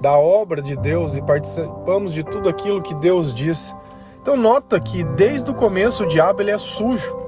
da 0.00 0.18
obra 0.18 0.60
de 0.60 0.76
Deus 0.76 1.14
e 1.14 1.22
participamos 1.22 2.12
de 2.12 2.24
tudo 2.24 2.48
aquilo 2.48 2.82
que 2.82 2.94
Deus 2.94 3.32
diz. 3.32 3.74
Então 4.20 4.36
nota 4.36 4.80
que 4.80 5.04
desde 5.04 5.50
o 5.50 5.54
começo 5.54 6.02
o 6.02 6.06
diabo 6.06 6.42
ele 6.42 6.50
é 6.50 6.58
sujo. 6.58 7.21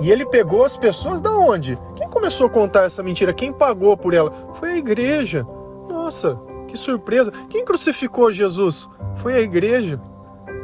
E 0.00 0.10
ele 0.10 0.26
pegou 0.26 0.64
as 0.64 0.76
pessoas 0.76 1.20
da 1.20 1.30
onde? 1.30 1.78
Quem 1.94 2.08
começou 2.08 2.46
a 2.46 2.50
contar 2.50 2.84
essa 2.84 3.02
mentira? 3.02 3.32
Quem 3.32 3.52
pagou 3.52 3.96
por 3.96 4.12
ela? 4.12 4.32
Foi 4.54 4.72
a 4.72 4.76
igreja. 4.76 5.46
Nossa, 5.88 6.40
que 6.66 6.76
surpresa. 6.76 7.32
Quem 7.48 7.64
crucificou 7.64 8.32
Jesus? 8.32 8.88
Foi 9.16 9.34
a 9.34 9.40
igreja. 9.40 10.00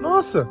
Nossa, 0.00 0.49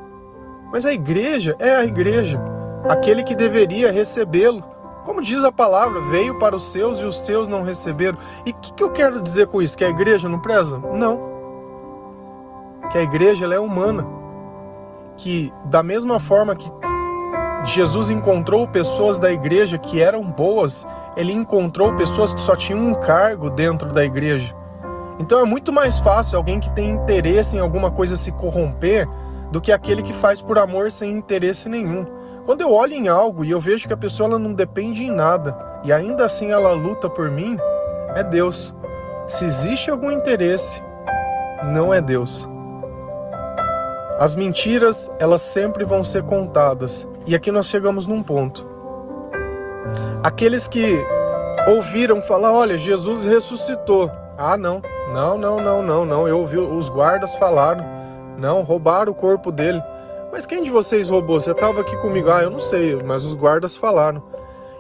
mas 0.72 0.86
a 0.86 0.94
igreja 0.94 1.56
é 1.60 1.76
a 1.76 1.84
igreja. 1.84 2.40
Aquele 2.88 3.24
que 3.24 3.36
deveria 3.36 3.92
recebê-lo. 3.92 4.64
Como 5.04 5.22
diz 5.22 5.44
a 5.44 5.52
palavra, 5.52 6.02
veio 6.02 6.38
para 6.38 6.56
os 6.56 6.72
seus 6.72 7.00
e 7.00 7.06
os 7.06 7.26
seus 7.26 7.48
não 7.48 7.64
receberam. 7.64 8.18
E 8.46 8.52
o 8.52 8.54
que, 8.54 8.74
que, 8.74 8.84
eu 8.84 8.92
quero 8.92 9.22
dizer 9.22 9.48
com 9.48 9.62
isso? 9.62 9.78
Que 9.78 9.84
a 9.84 9.90
igreja 9.90 10.30
não 10.30 10.40
preza? 10.40 10.78
Não. 10.94 11.20
Que 12.92 12.98
a 12.98 13.02
igreja 13.02 13.46
é 13.48 13.60
humana. 13.60 14.08
Que 15.18 15.52
da 15.66 15.82
mesma 15.82 16.20
forma 16.20 16.56
que 16.56 16.72
Jesus 17.66 18.10
encontrou 18.10 18.68
pessoas 18.68 19.20
da 19.20 19.32
igreja 19.32 19.78
que 19.78 20.02
eram 20.02 20.24
boas, 20.24 20.88
ele 21.16 21.34
encontrou 21.34 21.94
pessoas 21.96 22.34
que 22.34 22.42
só 22.42 22.56
tinham 22.56 22.80
um 22.80 22.96
cargo 22.96 23.50
dentro 23.50 23.94
da 23.94 24.04
igreja. 24.04 24.56
Então 25.20 25.40
é 25.40 25.44
muito 25.44 25.74
mais 25.74 26.00
fácil 26.00 26.38
alguém 26.38 26.60
que 26.60 26.70
tem 26.72 26.90
interesse 26.90 27.58
em 27.58 27.60
alguma 27.60 27.92
coisa 27.92 28.16
se 28.16 28.32
corromper 28.32 29.08
do 29.52 29.60
que 29.60 29.72
aquele 29.72 30.02
que 30.02 30.14
faz 30.14 30.42
por 30.42 30.58
amor 30.58 30.92
sem 30.92 31.12
interesse 31.12 31.68
nenhum. 31.68 32.06
Quando 32.46 32.62
eu 32.62 32.74
olho 32.74 32.94
em 32.94 33.08
algo 33.08 33.44
e 33.44 33.52
eu 33.52 33.60
vejo 33.60 33.88
que 33.88 33.94
a 33.94 33.98
pessoa 33.98 34.40
não 34.40 34.54
depende 34.54 35.04
em 35.04 35.12
nada 35.12 35.82
e 35.84 35.92
ainda 35.92 36.26
assim 36.26 36.52
ela 36.52 36.72
luta 36.72 37.10
por 37.10 37.30
mim, 37.30 37.58
é 38.16 38.24
Deus. 38.24 38.76
Se 39.28 39.46
existe 39.46 39.92
algum 39.92 40.10
interesse, 40.10 40.82
não 41.64 41.94
é 41.94 42.02
Deus. 42.02 42.50
As 44.20 44.36
mentiras, 44.36 45.10
elas 45.18 45.42
sempre 45.42 45.86
vão 45.86 46.04
ser 46.04 46.24
contadas. 46.24 47.08
E 47.26 47.34
aqui 47.34 47.52
nós 47.52 47.68
chegamos 47.68 48.06
num 48.06 48.22
ponto. 48.22 48.68
Aqueles 50.22 50.68
que 50.68 51.02
ouviram 51.70 52.22
falar, 52.22 52.52
olha, 52.52 52.78
Jesus 52.78 53.24
ressuscitou. 53.24 54.12
Ah, 54.38 54.58
não. 54.58 54.82
Não, 55.14 55.38
não, 55.38 55.62
não, 55.62 55.82
não, 55.82 56.06
não. 56.06 56.28
Eu 56.28 56.40
ouvi 56.40 56.58
os 56.58 56.90
guardas 56.90 57.34
falaram. 57.36 57.86
Não, 58.38 58.62
roubaram 58.62 59.14
o 59.14 59.16
corpo 59.16 59.54
dele. 59.54 59.82
Mas 60.34 60.46
quem 60.46 60.64
de 60.64 60.70
vocês 60.70 61.10
roubou? 61.10 61.40
Você 61.40 61.52
estava 61.52 61.80
aqui 61.80 61.96
comigo? 61.98 62.30
Ah, 62.30 62.44
eu 62.44 62.50
não 62.50 62.60
sei, 62.60 62.98
mas 63.02 63.24
os 63.24 63.34
guardas 63.34 63.78
falaram. 63.78 64.22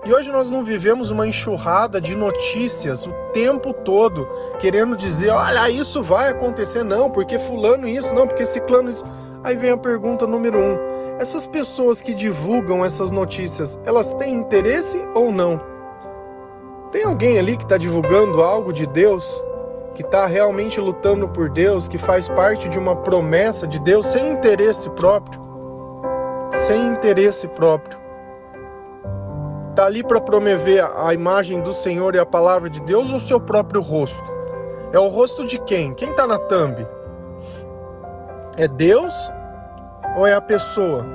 E 0.05 0.13
hoje 0.13 0.29
nós 0.31 0.49
não 0.49 0.65
vivemos 0.65 1.11
uma 1.11 1.25
enxurrada 1.25 1.99
de 1.99 2.13
notícias 2.13 3.05
o 3.05 3.11
tempo 3.33 3.73
todo, 3.73 4.27
querendo 4.59 4.95
dizer, 4.95 5.29
olha, 5.29 5.69
isso 5.69 6.01
vai 6.01 6.29
acontecer, 6.29 6.83
não, 6.83 7.09
porque 7.09 7.37
fulano 7.37 7.87
isso, 7.87 8.13
não, 8.15 8.25
porque 8.25 8.45
ciclano 8.45 8.89
isso. 8.89 9.05
Aí 9.43 9.55
vem 9.55 9.71
a 9.71 9.77
pergunta 9.77 10.27
número 10.27 10.57
um: 10.57 10.77
essas 11.19 11.47
pessoas 11.47 12.01
que 12.01 12.13
divulgam 12.13 12.83
essas 12.83 13.11
notícias, 13.11 13.79
elas 13.85 14.13
têm 14.13 14.33
interesse 14.33 15.03
ou 15.13 15.31
não? 15.31 15.61
Tem 16.91 17.03
alguém 17.03 17.37
ali 17.37 17.55
que 17.55 17.63
está 17.63 17.77
divulgando 17.77 18.41
algo 18.41 18.73
de 18.73 18.87
Deus 18.87 19.43
que 19.99 20.01
está 20.01 20.25
realmente 20.25 20.79
lutando 20.79 21.27
por 21.27 21.49
Deus, 21.49 21.89
que 21.89 21.97
faz 21.97 22.29
parte 22.29 22.69
de 22.69 22.79
uma 22.79 22.95
promessa 22.95 23.67
de 23.67 23.79
Deus 23.79 24.05
sem 24.05 24.31
interesse 24.31 24.89
próprio, 24.91 25.41
sem 26.49 26.87
interesse 26.87 27.49
próprio, 27.49 27.99
está 29.69 29.85
ali 29.85 30.01
para 30.01 30.21
promover 30.21 30.83
a 30.83 31.13
imagem 31.13 31.61
do 31.61 31.73
Senhor 31.73 32.15
e 32.15 32.19
a 32.19 32.25
palavra 32.25 32.69
de 32.69 32.81
Deus 32.81 33.11
ou 33.11 33.17
o 33.17 33.19
seu 33.19 33.39
próprio 33.39 33.81
rosto? 33.81 34.23
É 34.93 34.99
o 34.99 35.09
rosto 35.09 35.45
de 35.45 35.59
quem? 35.59 35.93
Quem 35.93 36.11
está 36.11 36.25
na 36.25 36.37
thumb? 36.37 36.87
É 38.59 38.67
Deus 38.67 39.31
ou 40.17 40.27
é 40.27 40.33
a 40.33 40.41
pessoa? 40.41 41.05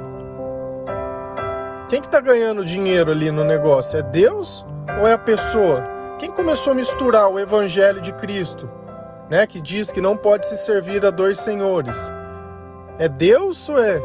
Quem 1.91 2.01
que 2.01 2.07
está 2.07 2.19
ganhando 2.19 2.65
dinheiro 2.65 3.11
ali 3.11 3.31
no 3.31 3.45
negócio? 3.45 3.99
É 3.99 4.03
Deus 4.03 4.65
ou 4.99 5.07
é 5.07 5.13
a 5.13 5.19
pessoa? 5.19 5.85
Quem 6.19 6.31
começou 6.31 6.73
a 6.73 6.75
misturar 6.75 7.29
o 7.29 7.39
evangelho 7.39 8.01
de 8.01 8.15
Cristo, 8.15 8.67
né, 9.29 9.47
que 9.47 9.61
diz 9.61 9.93
que 9.93 10.01
não 10.01 10.17
pode 10.17 10.49
se 10.49 10.57
servir 10.57 11.05
a 11.05 11.11
dois 11.11 11.39
senhores? 11.39 12.11
É 12.99 13.11
Deus 13.11 13.69
ou 13.69 13.79
é? 13.79 14.01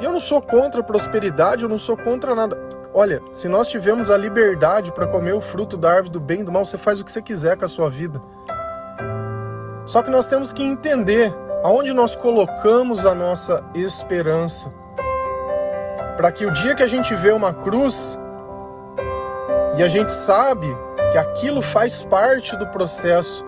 E 0.00 0.04
eu 0.04 0.12
não 0.12 0.20
sou 0.20 0.40
contra 0.40 0.80
a 0.80 0.84
prosperidade, 0.84 1.64
eu 1.64 1.68
não 1.68 1.78
sou 1.78 1.96
contra 1.96 2.36
nada. 2.36 2.56
Olha, 2.94 3.20
se 3.32 3.48
nós 3.48 3.66
tivermos 3.66 4.12
a 4.12 4.16
liberdade 4.16 4.92
para 4.92 5.08
comer 5.08 5.32
o 5.32 5.40
fruto 5.40 5.76
da 5.76 5.90
árvore 5.90 6.10
do 6.10 6.20
bem 6.20 6.42
e 6.42 6.44
do 6.44 6.52
mal, 6.52 6.64
você 6.64 6.78
faz 6.78 7.00
o 7.00 7.04
que 7.04 7.10
você 7.10 7.20
quiser 7.20 7.56
com 7.56 7.64
a 7.64 7.68
sua 7.68 7.90
vida. 7.90 8.22
Só 9.86 10.04
que 10.04 10.10
nós 10.10 10.28
temos 10.28 10.52
que 10.52 10.62
entender 10.62 11.34
aonde 11.64 11.94
nós 11.94 12.14
colocamos 12.14 13.06
a 13.06 13.14
nossa 13.14 13.64
esperança. 13.74 14.70
Para 16.14 16.30
que 16.30 16.44
o 16.44 16.52
dia 16.52 16.74
que 16.74 16.82
a 16.82 16.86
gente 16.86 17.14
vê 17.14 17.32
uma 17.32 17.54
cruz 17.54 18.20
e 19.78 19.82
a 19.82 19.88
gente 19.88 20.12
sabe 20.12 20.66
que 21.10 21.16
aquilo 21.16 21.62
faz 21.62 22.04
parte 22.04 22.54
do 22.56 22.66
processo. 22.66 23.42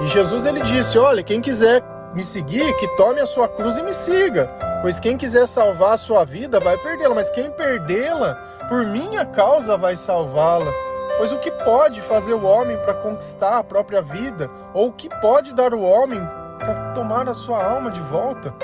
E 0.00 0.06
Jesus 0.06 0.46
ele 0.46 0.60
disse: 0.60 0.96
"Olha, 0.98 1.20
quem 1.20 1.40
quiser 1.40 1.82
me 2.14 2.22
seguir, 2.22 2.72
que 2.76 2.86
tome 2.96 3.20
a 3.20 3.26
sua 3.26 3.48
cruz 3.48 3.76
e 3.76 3.82
me 3.82 3.92
siga, 3.92 4.48
pois 4.80 5.00
quem 5.00 5.16
quiser 5.16 5.48
salvar 5.48 5.94
a 5.94 5.96
sua 5.96 6.24
vida 6.24 6.60
vai 6.60 6.78
perdê-la, 6.78 7.14
mas 7.14 7.28
quem 7.28 7.50
perdê-la 7.50 8.34
por 8.68 8.86
minha 8.86 9.26
causa 9.26 9.76
vai 9.76 9.96
salvá-la." 9.96 10.72
Pois 11.18 11.32
o 11.32 11.38
que 11.38 11.50
pode 11.50 12.02
fazer 12.02 12.34
o 12.34 12.44
homem 12.44 12.76
para 12.76 12.94
conquistar 12.94 13.58
a 13.58 13.64
própria 13.64 14.02
vida, 14.02 14.48
ou 14.72 14.88
o 14.88 14.92
que 14.92 15.08
pode 15.20 15.54
dar 15.54 15.74
o 15.74 15.80
homem 15.80 16.20
para 16.58 16.92
tomar 16.92 17.28
a 17.28 17.34
sua 17.34 17.62
alma 17.62 17.90
de 17.90 18.00
volta? 18.00 18.54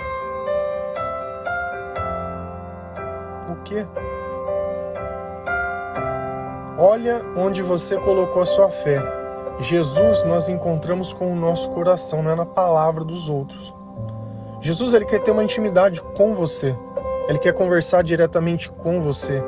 O 3.49 3.56
que? 3.64 3.87
Olha 6.78 7.22
onde 7.37 7.62
você 7.62 7.96
colocou 7.99 8.42
a 8.42 8.46
sua 8.46 8.70
fé. 8.70 9.00
Jesus 9.58 10.25
nós 10.25 10.49
encontramos 10.49 11.12
com 11.12 11.32
o 11.32 11.37
nosso 11.37 11.70
coração, 11.70 12.22
não 12.22 12.30
é 12.30 12.34
na 12.34 12.46
palavra 12.46 13.04
dos 13.04 13.28
outros. 13.28 13.75
Jesus 14.61 14.94
ele 14.94 15.04
quer 15.04 15.20
ter 15.20 15.30
uma 15.30 15.44
intimidade 15.44 16.00
com 16.16 16.34
você. 16.34 16.76
Ele 17.28 17.38
quer 17.38 17.52
conversar 17.52 18.02
diretamente 18.02 18.70
com 18.70 19.02
você. 19.02 19.42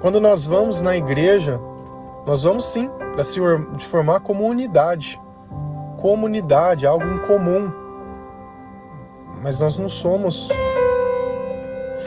Quando 0.00 0.20
nós 0.20 0.44
vamos 0.44 0.82
na 0.82 0.96
igreja, 0.96 1.60
nós 2.26 2.42
vamos 2.42 2.64
sim 2.64 2.90
para 3.12 3.24
se 3.24 3.40
formar 3.88 4.20
comunidade. 4.20 5.20
Comunidade, 5.96 6.86
algo 6.86 7.06
em 7.06 7.18
comum. 7.18 7.70
Mas 9.42 9.58
nós 9.58 9.78
não 9.78 9.88
somos 9.88 10.48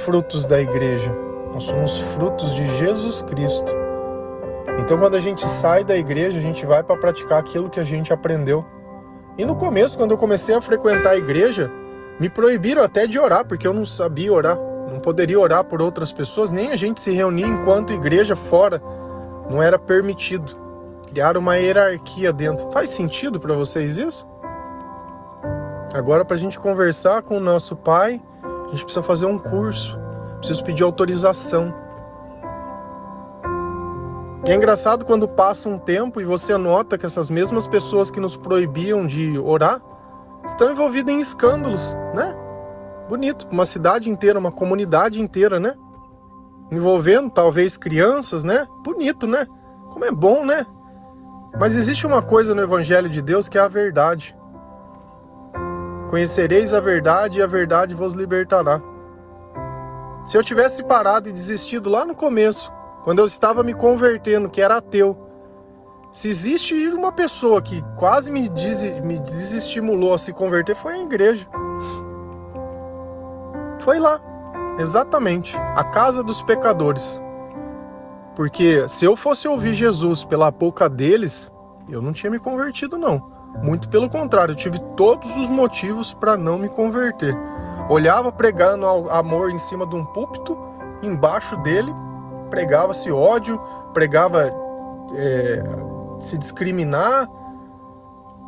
frutos 0.04 0.46
da 0.46 0.62
igreja. 0.62 1.12
Nós 1.54 1.64
somos 1.64 2.00
frutos 2.00 2.54
de 2.54 2.66
Jesus 2.78 3.22
Cristo. 3.22 3.74
Então, 4.80 4.98
quando 4.98 5.16
a 5.16 5.20
gente 5.20 5.46
sai 5.46 5.84
da 5.84 5.98
igreja, 5.98 6.38
a 6.38 6.42
gente 6.42 6.66
vai 6.66 6.84
para 6.84 6.96
praticar 6.96 7.40
aquilo 7.40 7.70
que 7.70 7.80
a 7.80 7.84
gente 7.84 8.14
aprendeu. 8.14 8.66
E 9.38 9.46
no 9.46 9.56
começo, 9.56 9.98
quando 9.98 10.12
eu 10.12 10.18
comecei 10.18 10.56
a 10.56 10.62
frequentar 10.62 11.12
a 11.12 11.18
igreja, 11.18 11.72
me 12.20 12.30
proibiram 12.30 12.84
até 12.84 13.08
de 13.08 13.18
orar, 13.18 13.46
porque 13.46 13.68
eu 13.68 13.74
não 13.74 13.86
sabia 13.86 14.32
orar. 14.32 14.58
Não 14.92 15.00
poderia 15.00 15.40
orar 15.40 15.64
por 15.64 15.82
outras 15.82 16.12
pessoas, 16.12 16.50
nem 16.50 16.72
a 16.72 16.76
gente 16.76 17.00
se 17.02 17.12
reunir 17.12 17.46
enquanto 17.46 17.94
igreja 17.94 18.36
fora. 18.36 18.82
Não 19.50 19.62
era 19.62 19.80
permitido. 19.80 20.56
Criaram 21.10 21.42
uma 21.42 21.58
hierarquia 21.58 22.32
dentro. 22.32 22.72
Faz 22.72 22.92
sentido 22.92 23.40
para 23.40 23.56
vocês 23.56 23.98
isso? 23.98 24.28
Agora, 25.92 26.24
para 26.24 26.36
a 26.36 26.40
gente 26.40 26.60
conversar 26.60 27.24
com 27.24 27.38
o 27.38 27.40
nosso 27.40 27.76
pai, 27.76 28.22
a 28.44 28.70
gente 28.72 28.84
precisa 28.84 29.02
fazer 29.02 29.26
um 29.26 29.40
curso. 29.40 30.00
Preciso 30.38 30.64
pedir 30.64 30.84
autorização. 30.84 31.74
E 34.46 34.52
é 34.52 34.56
engraçado 34.56 35.04
quando 35.04 35.28
passa 35.28 35.68
um 35.68 35.80
tempo 35.80 36.22
e 36.22 36.26
você 36.26 36.56
nota 36.58 36.98
que 36.98 37.06
essas 37.06 37.30
mesmas 37.30 37.68
pessoas 37.68 38.12
que 38.12 38.20
nos 38.20 38.38
proibiam 38.38 39.06
de 39.06 39.38
orar 39.40 39.82
estão 40.46 40.72
envolvidas 40.72 41.14
em 41.14 41.20
escândalos, 41.20 41.96
né? 42.14 42.36
Bonito, 43.10 43.48
uma 43.52 43.66
cidade 43.66 44.10
inteira, 44.10 44.38
uma 44.38 44.52
comunidade 44.52 45.20
inteira, 45.20 45.60
né? 45.60 45.74
Envolvendo 46.72 47.32
talvez 47.32 47.78
crianças, 47.78 48.44
né? 48.44 48.68
Bonito, 48.84 49.26
né? 49.26 49.48
Como 49.90 50.06
é 50.06 50.12
bom, 50.12 50.46
né? 50.46 50.66
Mas 51.58 51.76
existe 51.76 52.06
uma 52.06 52.22
coisa 52.22 52.54
no 52.54 52.62
Evangelho 52.62 53.10
de 53.10 53.22
Deus 53.22 53.48
que 53.48 53.58
é 53.58 53.62
a 53.62 53.68
verdade. 53.68 54.36
Conhecereis 56.10 56.74
a 56.74 56.80
verdade 56.80 57.40
e 57.40 57.42
a 57.42 57.48
verdade 57.48 57.94
vos 57.94 58.14
libertará. 58.14 58.82
Se 60.26 60.38
eu 60.38 60.44
tivesse 60.44 60.84
parado 60.84 61.30
e 61.30 61.32
desistido 61.32 61.90
lá 61.90 62.06
no 62.06 62.16
começo, 62.16 62.72
quando 63.04 63.20
eu 63.20 63.26
estava 63.26 63.64
me 63.64 63.74
convertendo, 63.74 64.50
que 64.50 64.62
era 64.62 64.78
ateu. 64.78 65.18
Se 66.12 66.28
existe 66.28 66.74
uma 66.90 67.12
pessoa 67.12 67.62
que 67.62 67.84
quase 67.98 68.32
me, 68.32 68.50
des, 68.50 68.84
me 69.04 69.20
desestimulou 69.20 70.14
a 70.14 70.18
se 70.18 70.34
converter, 70.34 70.76
foi 70.76 70.94
a 70.94 71.04
igreja. 71.04 71.48
Foi 73.80 74.00
lá, 74.00 74.20
exatamente, 74.80 75.56
a 75.58 75.84
casa 75.84 76.24
dos 76.24 76.42
pecadores. 76.42 77.22
Porque 78.40 78.88
se 78.88 79.04
eu 79.04 79.18
fosse 79.18 79.50
ouvir 79.50 79.74
Jesus 79.74 80.24
pela 80.24 80.50
boca 80.50 80.88
deles, 80.88 81.52
eu 81.90 82.02
não 82.02 82.14
tinha 82.14 82.32
me 82.32 82.40
convertido, 82.40 82.98
não. 82.98 83.30
Muito 83.62 83.90
pelo 83.90 84.10
contrário, 84.10 84.54
eu 84.54 84.56
tive 84.56 84.80
todos 84.96 85.36
os 85.36 85.50
motivos 85.50 86.14
para 86.14 86.38
não 86.38 86.58
me 86.58 86.70
converter. 86.70 87.36
Olhava 87.90 88.32
pregando 88.32 88.86
amor 89.10 89.52
em 89.52 89.58
cima 89.58 89.86
de 89.86 89.94
um 89.94 90.06
púlpito, 90.06 90.58
embaixo 91.04 91.58
dele 91.58 91.94
pregava-se 92.50 93.12
ódio, 93.12 93.60
pregava 93.94 94.54
é, 95.14 95.62
se 96.22 96.38
discriminar. 96.38 97.28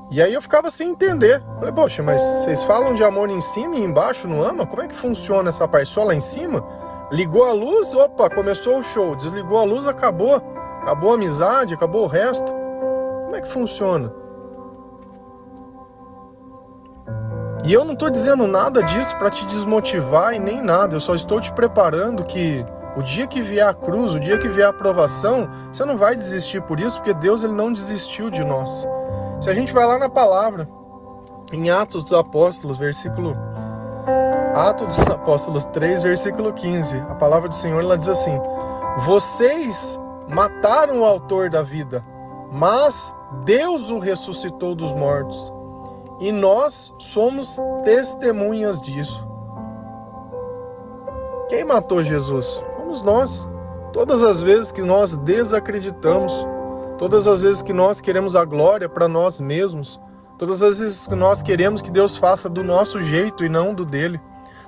E 0.09 0.21
aí 0.21 0.33
eu 0.33 0.41
ficava 0.41 0.69
sem 0.69 0.91
entender. 0.91 1.43
Falei, 1.59 1.73
poxa, 1.73 2.01
mas 2.01 2.21
vocês 2.21 2.63
falam 2.63 2.95
de 2.95 3.03
amor 3.03 3.29
em 3.29 3.41
cima 3.41 3.75
e 3.75 3.83
embaixo 3.83 4.25
não 4.25 4.41
ama? 4.41 4.65
Como 4.65 4.83
é 4.83 4.87
que 4.87 4.95
funciona 4.95 5.49
essa 5.49 5.67
parte? 5.67 5.89
Só 5.89 6.05
lá 6.05 6.15
em 6.15 6.21
cima? 6.21 6.65
Ligou 7.11 7.43
a 7.43 7.51
luz, 7.51 7.93
opa, 7.93 8.29
começou 8.29 8.79
o 8.79 8.83
show. 8.83 9.15
Desligou 9.15 9.59
a 9.59 9.63
luz, 9.63 9.85
acabou. 9.85 10.41
Acabou 10.81 11.11
a 11.11 11.15
amizade, 11.15 11.73
acabou 11.73 12.03
o 12.03 12.07
resto. 12.07 12.53
Como 13.25 13.35
é 13.35 13.41
que 13.41 13.51
funciona? 13.51 14.13
E 17.63 17.73
eu 17.73 17.85
não 17.85 17.93
estou 17.93 18.09
dizendo 18.09 18.47
nada 18.47 18.81
disso 18.81 19.15
para 19.17 19.29
te 19.29 19.45
desmotivar 19.45 20.33
e 20.33 20.39
nem 20.39 20.61
nada. 20.61 20.95
Eu 20.95 20.99
só 20.99 21.13
estou 21.13 21.39
te 21.39 21.51
preparando 21.51 22.23
que 22.23 22.65
o 22.95 23.03
dia 23.03 23.27
que 23.27 23.41
vier 23.41 23.67
a 23.67 23.73
cruz, 23.73 24.13
o 24.13 24.19
dia 24.19 24.37
que 24.37 24.47
vier 24.47 24.65
a 24.65 24.69
aprovação, 24.69 25.49
você 25.71 25.85
não 25.85 25.97
vai 25.97 26.15
desistir 26.15 26.61
por 26.63 26.79
isso, 26.79 26.97
porque 26.97 27.13
Deus 27.13 27.43
ele 27.43 27.53
não 27.53 27.71
desistiu 27.71 28.29
de 28.29 28.43
nós. 28.43 28.87
Se 29.39 29.49
a 29.49 29.53
gente 29.53 29.73
vai 29.73 29.85
lá 29.85 29.99
na 29.99 30.09
palavra, 30.09 30.67
em 31.51 31.69
Atos 31.69 32.03
dos 32.03 32.13
Apóstolos, 32.13 32.77
versículo 32.77 33.35
Atos 34.53 34.97
dos 34.97 35.07
Apóstolos 35.07 35.65
3, 35.65 36.03
versículo 36.03 36.53
15, 36.53 36.97
a 37.09 37.15
palavra 37.15 37.47
do 37.47 37.55
Senhor 37.55 37.81
ela 37.81 37.97
diz 37.97 38.09
assim: 38.09 38.39
Vocês 39.05 39.99
mataram 40.27 41.01
o 41.01 41.05
autor 41.05 41.49
da 41.49 41.61
vida, 41.61 42.05
mas 42.51 43.15
Deus 43.43 43.89
o 43.89 43.97
ressuscitou 43.97 44.75
dos 44.75 44.93
mortos. 44.93 45.51
E 46.19 46.31
nós 46.31 46.93
somos 46.99 47.59
testemunhas 47.83 48.81
disso. 48.81 49.27
Quem 51.49 51.63
matou 51.63 52.03
Jesus? 52.03 52.61
somos 52.91 53.01
nós. 53.01 53.49
Todas 53.93 54.23
as 54.23 54.41
vezes 54.41 54.71
que 54.71 54.81
nós 54.81 55.17
desacreditamos, 55.17 56.33
todas 56.97 57.27
as 57.27 57.41
vezes 57.41 57.61
que 57.61 57.73
nós 57.73 57.99
queremos 57.99 58.35
a 58.35 58.45
glória 58.45 58.87
para 58.87 59.07
nós 59.07 59.39
mesmos, 59.39 59.99
todas 60.37 60.61
as 60.63 60.79
vezes 60.79 61.07
que 61.07 61.15
nós 61.15 61.41
queremos 61.41 61.81
que 61.81 61.91
Deus 61.91 62.15
faça 62.17 62.49
do 62.49 62.63
nosso 62.63 63.01
jeito 63.01 63.43
e 63.43 63.49
não 63.49 63.73
do 63.73 63.85
dele, 63.85 64.19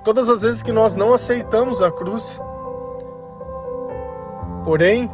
todas 0.04 0.28
as 0.28 0.42
vezes 0.42 0.62
que 0.62 0.70
nós 0.70 0.94
não 0.94 1.14
aceitamos 1.14 1.82
a 1.82 1.90
cruz. 1.90 2.40
Porém, 4.64 5.10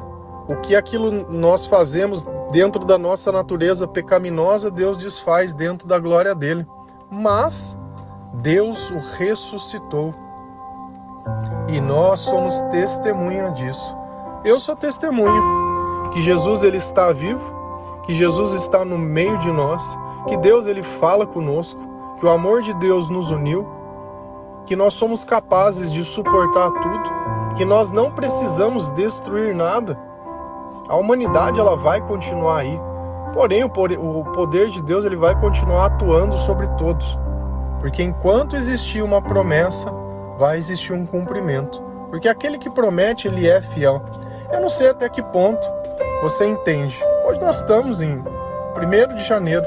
o 0.49 0.57
que 0.57 0.75
aquilo 0.75 1.11
nós 1.31 1.65
fazemos 1.65 2.27
dentro 2.51 2.85
da 2.85 2.99
nossa 2.99 3.31
natureza 3.31 3.87
pecaminosa, 3.87 4.71
Deus 4.71 4.99
desfaz 4.99 5.55
dentro 5.55 5.87
da 5.87 5.99
glória 5.99 6.35
dele. 6.35 6.67
Mas 7.09 7.79
Deus 8.35 8.91
o 8.91 8.99
ressuscitou 9.17 10.13
e 11.69 11.81
nós 11.81 12.21
somos 12.21 12.61
testemunha 12.63 13.51
disso. 13.53 13.97
Eu 14.45 14.59
sou 14.59 14.75
testemunho 14.75 16.11
que 16.13 16.21
Jesus 16.21 16.65
ele 16.65 16.79
está 16.79 17.13
vivo, 17.13 17.41
que 18.05 18.15
Jesus 18.15 18.55
está 18.55 18.85
no 18.85 18.99
meio 18.99 19.39
de 19.39 19.53
nós, 19.53 19.97
que 20.29 20.37
Deus 20.37 20.67
ele 20.67 20.83
fala 20.83 21.27
conosco, 21.27 21.81
que 22.19 22.27
o 22.27 22.31
amor 22.31 22.63
de 22.63 22.75
Deus 22.75 23.09
nos 23.09 23.31
uniu, 23.31 23.80
que 24.67 24.77
nós 24.77 24.95
somos 24.95 25.25
capazes 25.25 25.93
de 25.93 26.05
suportar 26.05 26.71
tudo, 26.71 27.55
que 27.57 27.65
nós 27.65 27.91
não 27.91 28.11
precisamos 28.11 28.91
destruir 28.93 29.55
nada. 29.55 29.99
A 30.89 30.97
humanidade 30.97 31.61
ela 31.61 31.77
vai 31.77 32.01
continuar 32.01 32.59
aí. 32.59 32.81
Porém, 33.33 33.63
o 33.65 33.69
poder 33.69 34.71
de 34.71 34.83
Deus 34.83 35.05
ele 35.05 35.17
vai 35.17 35.39
continuar 35.41 35.87
atuando 35.87 36.37
sobre 36.37 36.67
todos. 36.79 37.19
Porque 37.79 38.03
enquanto 38.03 38.57
existir 38.57 39.03
uma 39.03 39.23
promessa, 39.23 39.93
vai 40.39 40.59
existir 40.59 40.93
um 40.93 41.07
cumprimento. 41.07 41.81
Porque 42.11 42.29
aquele 42.29 42.59
que 42.59 42.69
promete, 42.69 43.29
ele 43.29 43.49
é 43.49 43.63
fiel. 43.63 44.03
Eu 44.53 44.61
não 44.61 44.69
sei 44.69 44.89
até 44.89 45.09
que 45.09 45.23
ponto 45.23 45.67
você 46.23 46.45
entende. 46.45 46.99
Hoje 47.27 47.41
nós 47.41 47.61
estamos 47.61 48.03
em 48.03 48.19
1 48.19 49.15
de 49.15 49.25
janeiro, 49.25 49.65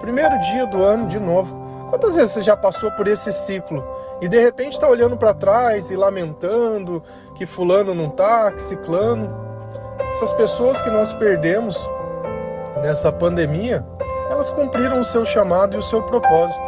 primeiro 0.00 0.38
dia 0.40 0.66
do 0.66 0.82
ano 0.82 1.06
de 1.06 1.18
novo. 1.20 1.54
Quantas 1.90 2.16
vezes 2.16 2.32
você 2.32 2.42
já 2.42 2.56
passou 2.56 2.90
por 2.92 3.06
esse 3.06 3.32
ciclo 3.32 3.84
e 4.20 4.28
de 4.28 4.38
repente 4.38 4.72
está 4.72 4.88
olhando 4.88 5.16
para 5.16 5.34
trás 5.34 5.90
e 5.90 5.96
lamentando 5.96 7.02
que 7.34 7.46
fulano 7.46 7.94
não 7.94 8.06
está, 8.06 8.50
que 8.52 8.62
ciclano? 8.62 9.28
Essas 10.10 10.32
pessoas 10.32 10.80
que 10.80 10.90
nós 10.90 11.12
perdemos 11.12 11.88
nessa 12.80 13.10
pandemia, 13.10 13.84
elas 14.30 14.50
cumpriram 14.50 15.00
o 15.00 15.04
seu 15.04 15.24
chamado 15.24 15.74
e 15.74 15.78
o 15.78 15.82
seu 15.82 16.02
propósito. 16.02 16.66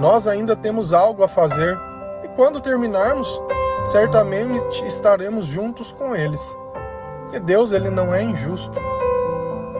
Nós 0.00 0.26
ainda 0.26 0.56
temos 0.56 0.92
algo 0.92 1.22
a 1.22 1.28
fazer 1.28 1.78
e 2.24 2.28
quando 2.28 2.60
terminarmos, 2.60 3.40
certamente 3.84 4.84
estaremos 4.86 5.46
juntos 5.46 5.92
com 5.92 6.14
eles. 6.14 6.56
Porque 7.22 7.38
Deus 7.38 7.72
ele 7.72 7.90
não 7.90 8.14
é 8.14 8.22
injusto. 8.22 8.78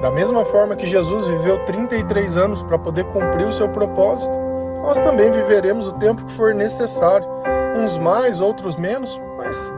Da 0.00 0.10
mesma 0.10 0.44
forma 0.44 0.76
que 0.76 0.86
Jesus 0.86 1.26
viveu 1.26 1.64
33 1.64 2.36
anos 2.36 2.62
para 2.62 2.78
poder 2.78 3.04
cumprir 3.06 3.46
o 3.46 3.52
seu 3.52 3.68
propósito, 3.68 4.49
nós 4.82 4.98
também 4.98 5.30
viveremos 5.30 5.88
o 5.88 5.92
tempo 5.92 6.24
que 6.24 6.32
for 6.32 6.54
necessário, 6.54 7.28
uns 7.76 7.98
mais, 7.98 8.40
outros 8.40 8.76
menos, 8.76 9.20
mas 9.36 9.72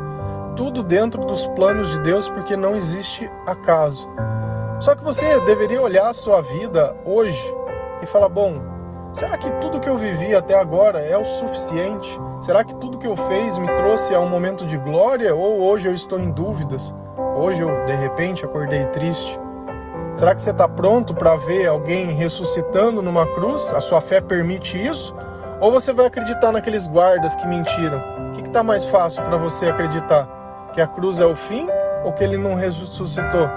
tudo 0.56 0.82
dentro 0.82 1.24
dos 1.24 1.46
planos 1.48 1.90
de 1.90 2.00
Deus, 2.00 2.28
porque 2.28 2.56
não 2.56 2.76
existe 2.76 3.30
acaso. 3.46 4.08
Só 4.80 4.94
que 4.94 5.04
você 5.04 5.38
deveria 5.40 5.80
olhar 5.80 6.08
a 6.08 6.12
sua 6.12 6.40
vida 6.40 6.96
hoje 7.04 7.54
e 8.02 8.06
falar: 8.06 8.28
bom, 8.28 8.60
será 9.12 9.36
que 9.36 9.50
tudo 9.60 9.80
que 9.80 9.88
eu 9.88 9.96
vivi 9.96 10.34
até 10.34 10.58
agora 10.58 11.00
é 11.00 11.16
o 11.16 11.24
suficiente? 11.24 12.20
Será 12.40 12.64
que 12.64 12.74
tudo 12.74 12.98
que 12.98 13.06
eu 13.06 13.14
fiz 13.14 13.58
me 13.58 13.68
trouxe 13.76 14.14
a 14.14 14.20
um 14.20 14.28
momento 14.28 14.66
de 14.66 14.76
glória 14.76 15.34
ou 15.34 15.60
hoje 15.60 15.88
eu 15.88 15.94
estou 15.94 16.18
em 16.18 16.30
dúvidas? 16.30 16.92
Hoje 17.36 17.62
eu 17.62 17.84
de 17.84 17.94
repente 17.94 18.44
acordei 18.44 18.84
triste. 18.86 19.38
Será 20.14 20.34
que 20.34 20.42
você 20.42 20.50
está 20.50 20.68
pronto 20.68 21.14
para 21.14 21.36
ver 21.36 21.66
alguém 21.66 22.12
ressuscitando 22.12 23.00
numa 23.00 23.26
cruz? 23.26 23.72
A 23.72 23.80
sua 23.80 24.00
fé 24.00 24.20
permite 24.20 24.76
isso? 24.76 25.14
Ou 25.58 25.72
você 25.72 25.92
vai 25.92 26.06
acreditar 26.06 26.52
naqueles 26.52 26.86
guardas 26.86 27.34
que 27.34 27.46
mentiram? 27.46 27.98
O 28.28 28.32
que 28.32 28.46
está 28.46 28.62
mais 28.62 28.84
fácil 28.84 29.22
para 29.22 29.38
você 29.38 29.66
acreditar? 29.70 30.28
Que 30.74 30.80
a 30.82 30.86
cruz 30.86 31.18
é 31.18 31.24
o 31.24 31.34
fim 31.34 31.66
ou 32.04 32.12
que 32.12 32.22
ele 32.22 32.36
não 32.36 32.54
ressuscitou? 32.54 33.48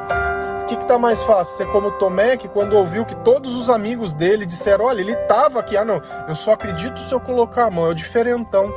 O 0.62 0.66
que 0.66 0.76
está 0.76 0.98
mais 0.98 1.24
fácil? 1.24 1.58
Ser 1.58 1.68
como 1.72 1.92
Tomé, 1.92 2.38
que 2.38 2.48
quando 2.48 2.78
ouviu 2.78 3.06
que 3.06 3.16
todos 3.18 3.56
os 3.56 3.70
amigos 3.70 4.14
dele 4.14 4.46
disseram: 4.46 4.86
Olha, 4.86 5.02
ele 5.02 5.12
estava 5.12 5.60
aqui. 5.60 5.76
Ah, 5.76 5.86
não, 5.86 6.02
eu 6.28 6.36
só 6.36 6.54
acredito 6.54 7.00
se 7.00 7.14
eu 7.14 7.20
colocar 7.20 7.66
a 7.66 7.72
mão, 7.72 7.86
é 7.86 7.90
o 7.90 7.96
diferentão. 7.96 8.74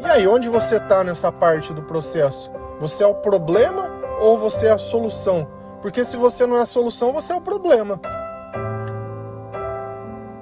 E 0.00 0.06
aí, 0.06 0.26
onde 0.26 0.48
você 0.48 0.78
está 0.78 1.04
nessa 1.04 1.30
parte 1.30 1.72
do 1.72 1.82
processo? 1.82 2.50
Você 2.80 3.04
é 3.04 3.06
o 3.06 3.14
problema 3.14 3.90
ou 4.20 4.36
você 4.36 4.66
é 4.66 4.72
a 4.72 4.78
solução? 4.78 5.57
Porque 5.80 6.04
se 6.04 6.16
você 6.16 6.46
não 6.46 6.56
é 6.56 6.62
a 6.62 6.66
solução, 6.66 7.12
você 7.12 7.32
é 7.32 7.36
o 7.36 7.40
problema. 7.40 8.00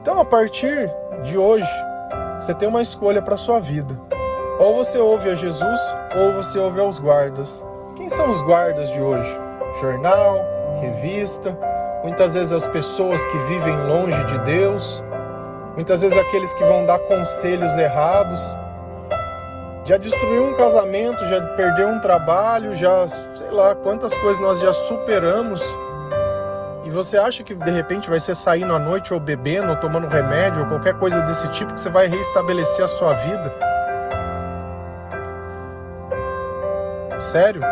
Então, 0.00 0.20
a 0.20 0.24
partir 0.24 0.90
de 1.22 1.36
hoje, 1.36 1.68
você 2.38 2.54
tem 2.54 2.68
uma 2.68 2.82
escolha 2.82 3.20
para 3.20 3.36
sua 3.36 3.60
vida. 3.60 4.00
Ou 4.58 4.74
você 4.76 4.98
ouve 4.98 5.30
a 5.30 5.34
Jesus, 5.34 5.80
ou 6.16 6.34
você 6.34 6.58
ouve 6.58 6.80
aos 6.80 6.98
guardas. 6.98 7.64
Quem 7.94 8.08
são 8.08 8.30
os 8.30 8.40
guardas 8.42 8.88
de 8.90 9.00
hoje? 9.00 9.46
jornal, 9.80 10.40
revista, 10.80 11.56
muitas 12.02 12.34
vezes 12.34 12.52
as 12.52 12.66
pessoas 12.68 13.24
que 13.26 13.38
vivem 13.38 13.76
longe 13.86 14.22
de 14.24 14.38
Deus, 14.40 15.02
muitas 15.74 16.02
vezes 16.02 16.16
aqueles 16.16 16.52
que 16.54 16.64
vão 16.64 16.84
dar 16.86 16.98
conselhos 17.00 17.76
errados. 17.76 18.56
Já 19.86 19.96
destruiu 19.96 20.48
um 20.48 20.54
casamento, 20.54 21.24
já 21.28 21.40
perdeu 21.54 21.86
um 21.86 22.00
trabalho, 22.00 22.74
já 22.74 23.06
sei 23.06 23.48
lá 23.52 23.72
quantas 23.72 24.12
coisas 24.14 24.42
nós 24.42 24.58
já 24.58 24.72
superamos. 24.72 25.62
E 26.84 26.90
você 26.90 27.16
acha 27.16 27.44
que 27.44 27.54
de 27.54 27.70
repente 27.70 28.10
vai 28.10 28.18
ser 28.18 28.34
saindo 28.34 28.74
à 28.74 28.80
noite 28.80 29.14
ou 29.14 29.20
bebendo 29.20 29.70
ou 29.70 29.76
tomando 29.76 30.08
remédio 30.08 30.62
ou 30.62 30.68
qualquer 30.68 30.98
coisa 30.98 31.20
desse 31.20 31.48
tipo 31.50 31.72
que 31.72 31.80
você 31.80 31.88
vai 31.88 32.08
reestabelecer 32.08 32.84
a 32.84 32.88
sua 32.88 33.12
vida? 33.14 33.54
Sério? 37.20 37.62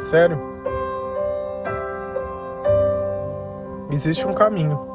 Sério. 0.00 0.40
Existe 3.92 4.26
um 4.26 4.32
caminho. 4.32 4.88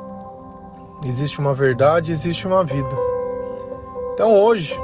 Existe 1.06 1.38
uma 1.38 1.54
verdade, 1.54 2.12
existe 2.12 2.48
uma 2.48 2.64
vida. 2.64 2.90
Então 4.14 4.36
hoje 4.36 4.76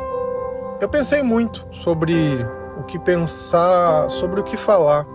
eu 0.82 0.90
pensei 0.90 1.22
muito 1.22 1.66
sobre 1.72 2.44
o 2.76 2.82
que 2.84 2.98
pensar, 2.98 4.10
sobre 4.10 4.40
o 4.40 4.44
que 4.44 4.58
falar. 4.58 5.06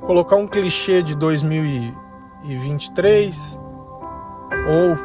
Colocar 0.00 0.36
um 0.36 0.46
clichê 0.46 1.02
de 1.02 1.14
2023 1.14 3.60
ou 4.66 4.96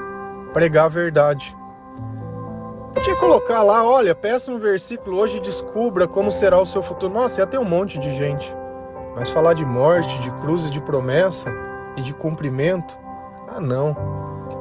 pregar 0.54 0.86
a 0.86 0.90
verdade. 0.90 1.54
Podia 2.94 3.18
colocar 3.18 3.64
lá, 3.64 3.84
olha, 3.84 4.16
peça 4.16 4.50
um 4.50 4.60
versículo 4.60 5.18
hoje 5.18 5.36
e 5.38 5.42
descubra 5.42 6.08
como 6.08 6.32
será 6.32 6.58
o 6.58 6.66
seu 6.66 6.82
futuro. 6.82 7.14
Nossa, 7.14 7.42
ia 7.42 7.48
ter 7.48 7.58
um 7.58 7.66
monte 7.66 8.00
de 8.00 8.16
gente. 8.16 8.56
Mas 9.14 9.30
falar 9.30 9.54
de 9.54 9.66
morte, 9.66 10.22
de 10.22 10.32
cruz 10.32 10.68
e 10.68 10.70
de 10.70 10.80
promessa 10.80 11.54
e 11.98 12.02
de 12.02 12.14
cumprimento, 12.14 12.98
ah 13.50 13.60
não. 13.60 13.94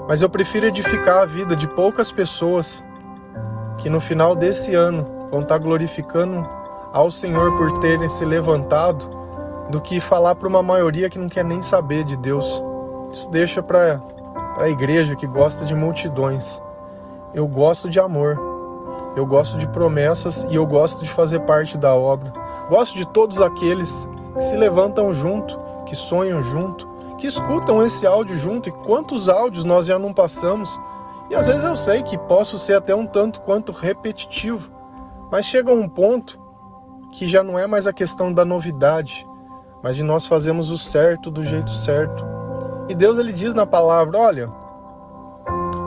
Mas 0.08 0.22
eu 0.22 0.28
prefiro 0.28 0.66
edificar 0.66 1.18
a 1.18 1.24
vida 1.24 1.54
de 1.54 1.68
poucas 1.68 2.10
pessoas 2.10 2.84
que 3.78 3.88
no 3.88 4.00
final 4.00 4.34
desse 4.34 4.74
ano 4.74 5.19
vão 5.30 5.40
estar 5.40 5.58
glorificando 5.58 6.48
ao 6.92 7.10
Senhor 7.10 7.56
por 7.56 7.78
terem 7.78 8.08
se 8.08 8.24
levantado, 8.24 9.08
do 9.70 9.80
que 9.80 10.00
falar 10.00 10.34
para 10.34 10.48
uma 10.48 10.62
maioria 10.62 11.08
que 11.08 11.18
não 11.18 11.28
quer 11.28 11.44
nem 11.44 11.62
saber 11.62 12.04
de 12.04 12.16
Deus. 12.16 12.62
Isso 13.12 13.28
deixa 13.30 13.62
para 13.62 14.00
a 14.58 14.68
igreja 14.68 15.14
que 15.14 15.26
gosta 15.26 15.64
de 15.64 15.74
multidões. 15.74 16.60
Eu 17.32 17.46
gosto 17.46 17.88
de 17.88 18.00
amor, 18.00 18.38
eu 19.14 19.24
gosto 19.24 19.56
de 19.56 19.68
promessas 19.68 20.44
e 20.50 20.56
eu 20.56 20.66
gosto 20.66 21.04
de 21.04 21.10
fazer 21.10 21.40
parte 21.40 21.78
da 21.78 21.94
obra. 21.94 22.32
Gosto 22.68 22.96
de 22.96 23.06
todos 23.06 23.40
aqueles 23.40 24.08
que 24.34 24.42
se 24.42 24.56
levantam 24.56 25.12
junto, 25.12 25.58
que 25.86 25.94
sonham 25.94 26.42
junto, 26.42 26.88
que 27.18 27.26
escutam 27.26 27.84
esse 27.84 28.06
áudio 28.06 28.36
junto 28.36 28.68
e 28.68 28.72
quantos 28.72 29.28
áudios 29.28 29.64
nós 29.64 29.86
já 29.86 29.98
não 29.98 30.12
passamos. 30.12 30.80
E 31.28 31.34
às 31.34 31.46
vezes 31.46 31.62
eu 31.62 31.76
sei 31.76 32.02
que 32.02 32.18
posso 32.18 32.58
ser 32.58 32.74
até 32.74 32.94
um 32.94 33.06
tanto 33.06 33.40
quanto 33.42 33.70
repetitivo, 33.70 34.70
mas 35.30 35.46
chega 35.46 35.72
um 35.72 35.88
ponto 35.88 36.38
que 37.12 37.26
já 37.26 37.42
não 37.42 37.58
é 37.58 37.66
mais 37.66 37.86
a 37.86 37.92
questão 37.92 38.32
da 38.32 38.44
novidade, 38.44 39.26
mas 39.82 39.96
de 39.96 40.02
nós 40.02 40.26
fazermos 40.26 40.70
o 40.70 40.78
certo 40.78 41.30
do 41.30 41.42
jeito 41.44 41.74
certo. 41.74 42.24
E 42.88 42.94
Deus 42.94 43.18
ele 43.18 43.32
diz 43.32 43.54
na 43.54 43.66
palavra, 43.66 44.18
olha, 44.18 44.50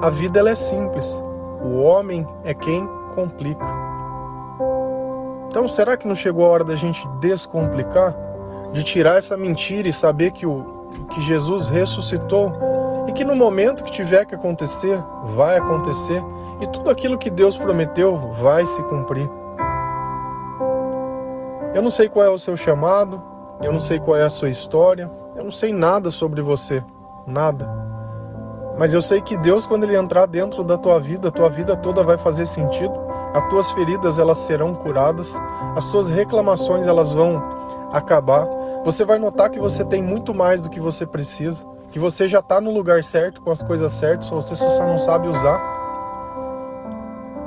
a 0.01 0.09
vida 0.09 0.39
ela 0.39 0.49
é 0.49 0.55
simples. 0.55 1.23
O 1.63 1.81
homem 1.81 2.27
é 2.43 2.53
quem 2.53 2.87
complica. 3.15 3.65
Então, 5.47 5.67
será 5.67 5.95
que 5.95 6.07
não 6.07 6.15
chegou 6.15 6.45
a 6.45 6.49
hora 6.49 6.63
da 6.63 6.75
gente 6.75 7.07
descomplicar? 7.19 8.15
de 8.73 8.83
tirar 8.83 9.17
essa 9.17 9.37
mentira 9.37 9.87
e 9.87 9.93
saber 9.93 10.31
que, 10.31 10.45
o, 10.45 10.89
que 11.11 11.21
Jesus 11.21 11.69
ressuscitou 11.69 12.51
e 13.07 13.13
que 13.13 13.23
no 13.23 13.35
momento 13.35 13.83
que 13.83 13.91
tiver 13.91 14.25
que 14.25 14.33
acontecer, 14.33 14.99
vai 15.23 15.57
acontecer 15.57 16.21
e 16.61 16.67
tudo 16.67 16.89
aquilo 16.89 17.17
que 17.17 17.29
Deus 17.29 17.57
prometeu 17.57 18.17
vai 18.33 18.65
se 18.65 18.81
cumprir. 18.83 19.29
Eu 21.73 21.81
não 21.81 21.91
sei 21.91 22.07
qual 22.07 22.25
é 22.25 22.29
o 22.29 22.37
seu 22.37 22.55
chamado, 22.55 23.21
eu 23.61 23.71
não 23.71 23.79
sei 23.79 23.99
qual 23.99 24.17
é 24.17 24.23
a 24.23 24.29
sua 24.29 24.49
história, 24.49 25.09
eu 25.35 25.43
não 25.43 25.51
sei 25.51 25.73
nada 25.73 26.11
sobre 26.11 26.41
você, 26.41 26.83
nada. 27.25 27.67
Mas 28.77 28.93
eu 28.93 29.01
sei 29.01 29.21
que 29.21 29.37
Deus, 29.37 29.65
quando 29.65 29.83
Ele 29.83 29.95
entrar 29.95 30.25
dentro 30.25 30.63
da 30.63 30.77
tua 30.77 30.99
vida, 30.99 31.29
a 31.29 31.31
tua 31.31 31.49
vida 31.49 31.75
toda 31.75 32.03
vai 32.03 32.17
fazer 32.17 32.45
sentido. 32.45 32.93
As 33.33 33.47
tuas 33.49 33.71
feridas 33.71 34.19
elas 34.19 34.39
serão 34.39 34.73
curadas, 34.75 35.39
as 35.75 35.87
tuas 35.87 36.09
reclamações 36.09 36.87
elas 36.87 37.11
vão 37.11 37.41
acabar 37.91 38.47
você 38.83 39.05
vai 39.05 39.17
notar 39.17 39.49
que 39.49 39.59
você 39.59 39.85
tem 39.85 40.03
muito 40.03 40.33
mais 40.33 40.61
do 40.61 40.69
que 40.69 40.79
você 40.79 41.05
precisa, 41.05 41.65
que 41.89 41.97
você 41.97 42.27
já 42.27 42.39
está 42.39 42.59
no 42.59 42.69
lugar 42.69 43.01
certo, 43.01 43.41
com 43.41 43.49
as 43.49 43.63
coisas 43.63 43.93
certas, 43.93 44.29
você 44.29 44.55
só 44.55 44.85
não 44.85 44.99
sabe 44.99 45.29
usar. 45.29 45.82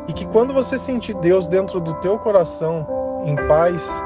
E 0.09 0.13
que 0.13 0.27
quando 0.27 0.55
você 0.55 0.79
sentir 0.79 1.15
Deus 1.15 1.49
dentro 1.49 1.81
do 1.81 1.95
teu 1.95 2.19
coração, 2.19 2.87
em 3.25 3.35
paz, 3.49 4.03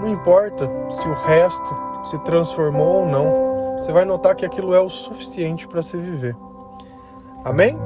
não 0.00 0.08
importa 0.08 0.70
se 0.90 1.06
o 1.06 1.14
resto 1.14 1.76
se 2.02 2.18
transformou 2.20 3.00
ou 3.00 3.06
não. 3.06 3.76
você 3.76 3.92
vai 3.92 4.04
notar 4.04 4.34
que 4.34 4.44
aquilo 4.44 4.74
é 4.74 4.80
o 4.80 4.88
suficiente 4.88 5.66
para 5.66 5.82
se 5.82 5.96
viver. 5.96 6.36
Amém? 7.44 7.76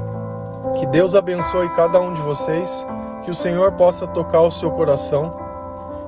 Que 0.77 0.85
Deus 0.85 1.15
abençoe 1.15 1.69
cada 1.69 1.99
um 1.99 2.13
de 2.13 2.21
vocês, 2.21 2.85
que 3.23 3.31
o 3.31 3.35
Senhor 3.35 3.71
possa 3.71 4.05
tocar 4.05 4.41
o 4.41 4.51
seu 4.51 4.69
coração, 4.71 5.33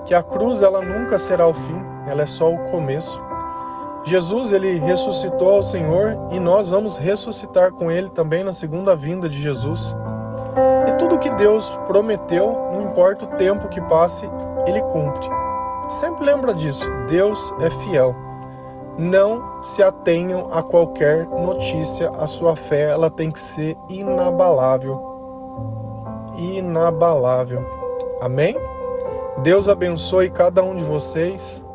que 0.06 0.14
a 0.14 0.22
cruz 0.22 0.62
ela 0.62 0.82
nunca 0.82 1.18
será 1.18 1.48
o 1.48 1.54
fim, 1.54 1.82
ela 2.08 2.22
é 2.22 2.26
só 2.26 2.52
o 2.52 2.60
começo. 2.70 3.20
Jesus 4.04 4.52
ele 4.52 4.80
ressuscitou 4.80 5.50
ao 5.56 5.64
Senhor 5.64 6.18
e 6.32 6.40
nós 6.40 6.70
vamos 6.70 6.96
ressuscitar 6.96 7.72
com 7.72 7.92
ele 7.92 8.10
também 8.10 8.44
na 8.44 8.54
segunda 8.54 8.96
vinda 8.96 9.28
de 9.28 9.40
Jesus. 9.42 9.96
Tudo 11.00 11.18
que 11.18 11.30
Deus 11.32 11.80
prometeu, 11.88 12.70
não 12.74 12.84
importa 12.84 13.26
o 13.26 13.30
tempo 13.30 13.70
que 13.70 13.82
passe, 13.82 14.30
ele 14.68 14.82
cumpre. 14.82 15.28
Sempre 15.90 16.26
lembra 16.26 16.54
disso, 16.54 16.86
Deus 17.08 17.54
é 17.62 17.70
fiel. 17.70 18.14
Não 18.98 19.64
se 19.64 19.82
atenham 19.82 20.50
a 20.52 20.62
qualquer 20.62 21.26
notícia, 21.26 22.12
a 22.20 22.28
sua 22.28 22.56
fé 22.56 22.90
ela 22.90 23.10
tem 23.10 23.32
que 23.32 23.40
ser 23.40 23.78
inabalável. 23.88 25.00
Inabalável. 26.38 27.64
Amém? 28.22 28.56
Deus 29.38 29.70
abençoe 29.70 30.30
cada 30.30 30.62
um 30.62 30.76
de 30.76 30.84
vocês. 30.84 31.66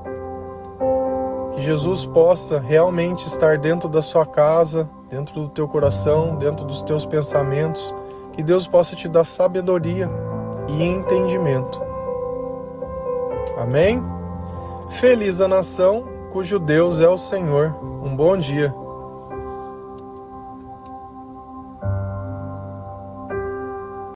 Que 1.54 1.62
Jesus 1.62 2.04
possa 2.04 2.60
realmente 2.60 3.26
estar 3.26 3.56
dentro 3.56 3.88
da 3.88 4.02
sua 4.02 4.26
casa, 4.26 4.86
dentro 5.08 5.40
do 5.40 5.48
teu 5.48 5.66
coração, 5.66 6.36
dentro 6.36 6.66
dos 6.66 6.82
teus 6.82 7.06
pensamentos. 7.06 7.94
Que 8.34 8.42
Deus 8.42 8.66
possa 8.66 8.96
te 8.96 9.08
dar 9.08 9.24
sabedoria 9.24 10.10
e 10.68 10.82
entendimento. 10.82 11.80
Amém? 13.56 14.02
Feliz 14.90 15.40
a 15.40 15.46
nação 15.46 16.04
cujo 16.32 16.58
Deus 16.58 17.00
é 17.00 17.08
o 17.08 17.16
Senhor. 17.16 17.76
Um 18.02 18.16
bom 18.16 18.36
dia. 18.36 18.74